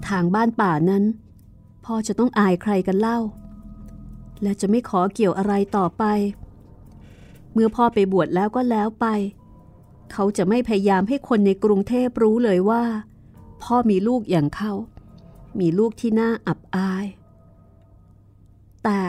[0.08, 1.04] ทางบ้านป่านั้น
[1.86, 3.20] พ่อจะต้องอายใครกันเล่า
[4.42, 6.04] และจะไม่ขอเกี่ยวอะไรต่อไป
[7.54, 9.06] เมื่อพ่อไปบวชแล้วก็แล้วไป
[10.12, 12.84] เขาจะไม่พยายามให้คนในกรุงเทพรู้เลยว่า
[13.64, 14.74] พ่อมีลูกอย่างเขา
[15.60, 17.06] มีลูกที่น่าอับอาย
[18.84, 19.02] แต่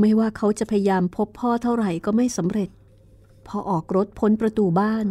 [0.00, 2.68] ไม่ว่าเขาจะพยายามพบพ่อเท่าไหร่ก็ไม่สำเร็จ
[3.46, 5.06] พอออกรถพ้นประตูบ้าน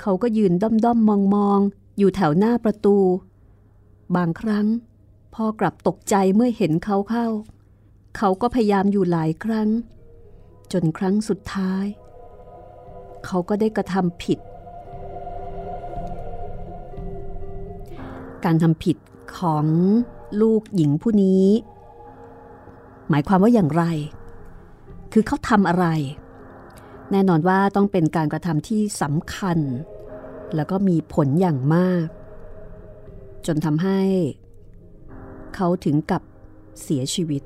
[0.00, 1.60] เขาก็ยืนด้อมด้อมมองมอง
[1.98, 2.96] อยู่แถวหน้าประตู
[4.16, 4.66] บางครั้ง
[5.34, 7.26] พ่อกลับตกใจเมื่อเห็นเขาเข้า
[8.16, 9.68] เขาก็พยายามอยู่หลายครั้ง
[10.72, 11.86] จนครั้งสุดท้าย
[13.24, 14.38] เขาก็ได้กระทำผิด
[18.44, 18.96] การทำผิด
[19.38, 19.66] ของ
[20.40, 21.46] ลูกหญิงผู้นี้
[23.08, 23.84] หมายความว่าอย่างไร
[25.12, 25.86] คือเขาทำอะไร
[27.12, 29.58] แน่นอนว่าต้องเป็นการกระทำที่สำคัญ
[30.54, 32.06] แล้วก็มีผลอย่างมาก
[33.46, 34.00] จนทำให้
[35.54, 36.22] เขาถึงกับ
[36.82, 37.42] เสียชีวิต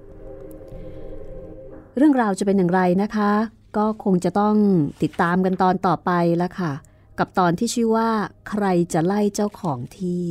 [1.97, 3.31] เรื่องราวจะเป็นอย่างไรนะคะ
[3.77, 4.57] ก็คงจะต้อง
[5.03, 6.73] ติดตามกันตอนต่อไปแล้วค่ะ
[7.19, 8.11] กับตอนที่ชื่อว่า
[8.49, 10.27] ใครจะไล่เจ้าของที่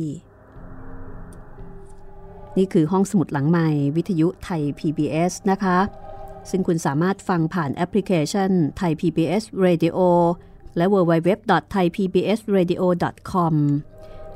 [2.56, 5.78] นี่คือห้องสมุดหลังใหม่วิทยุไทย PBS นะคะ
[6.50, 9.98] ซึ่งคุณสามารถฟังผ่านแอปพลิเคชันไทย PBS Radio
[10.76, 13.54] และ www.thaipbsradio.com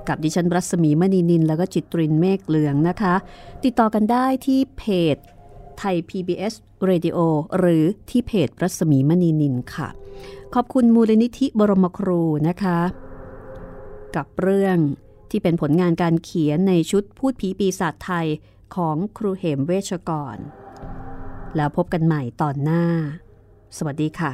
[0.08, 3.14] กับดิฉันรัศมีมณีนิน แล้วก็จิตรินเมฆเหลืองนะคะ
[3.64, 4.82] ติดต่อกันได้ที่เพ
[5.14, 5.16] จ
[5.78, 6.54] ไทย PBS
[6.88, 7.18] Radio
[7.58, 9.88] หรือที่เพจรัศมีมณีนินค่ะ
[10.54, 12.78] ขอบคุณมูลนิธิบรมครูนะคะ
[14.16, 14.76] กับเรื่อง
[15.30, 18.26] ที่เป็นผลงานการเขียนในชุดพูดผีปีศาจไทย
[18.74, 20.36] ของครูเหมเวชกร
[21.56, 22.82] แล้วพบกันใหม่ตอนหน้า
[23.76, 24.32] สวัสดีค่ะ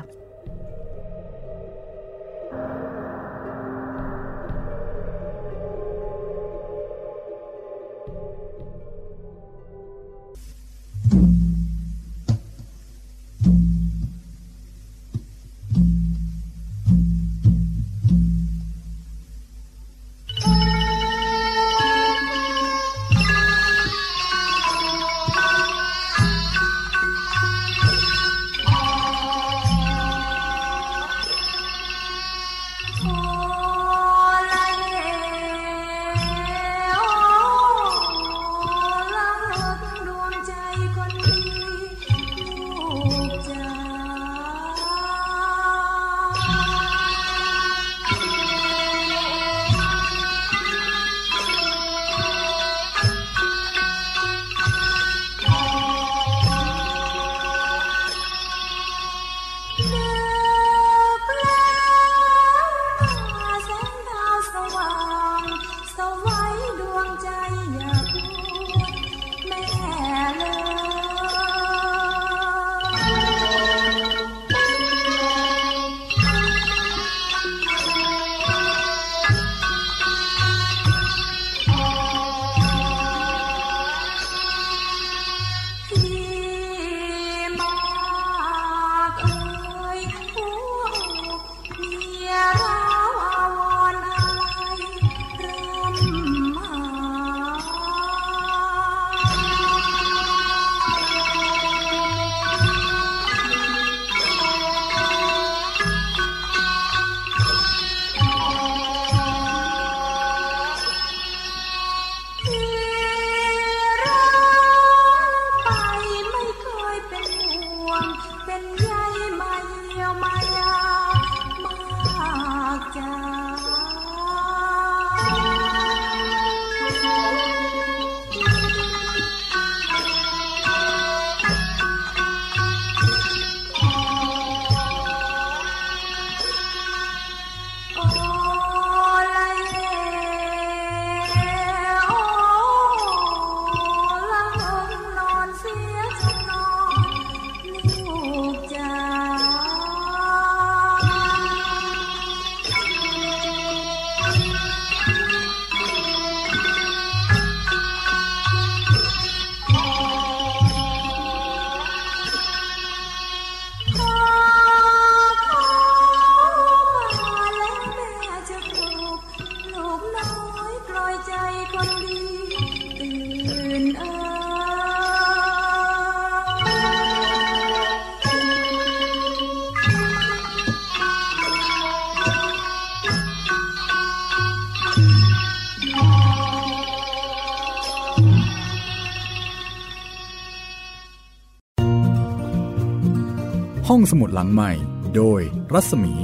[194.32, 194.72] หลังใหม่
[195.16, 195.40] โดย
[195.72, 196.14] รัศมี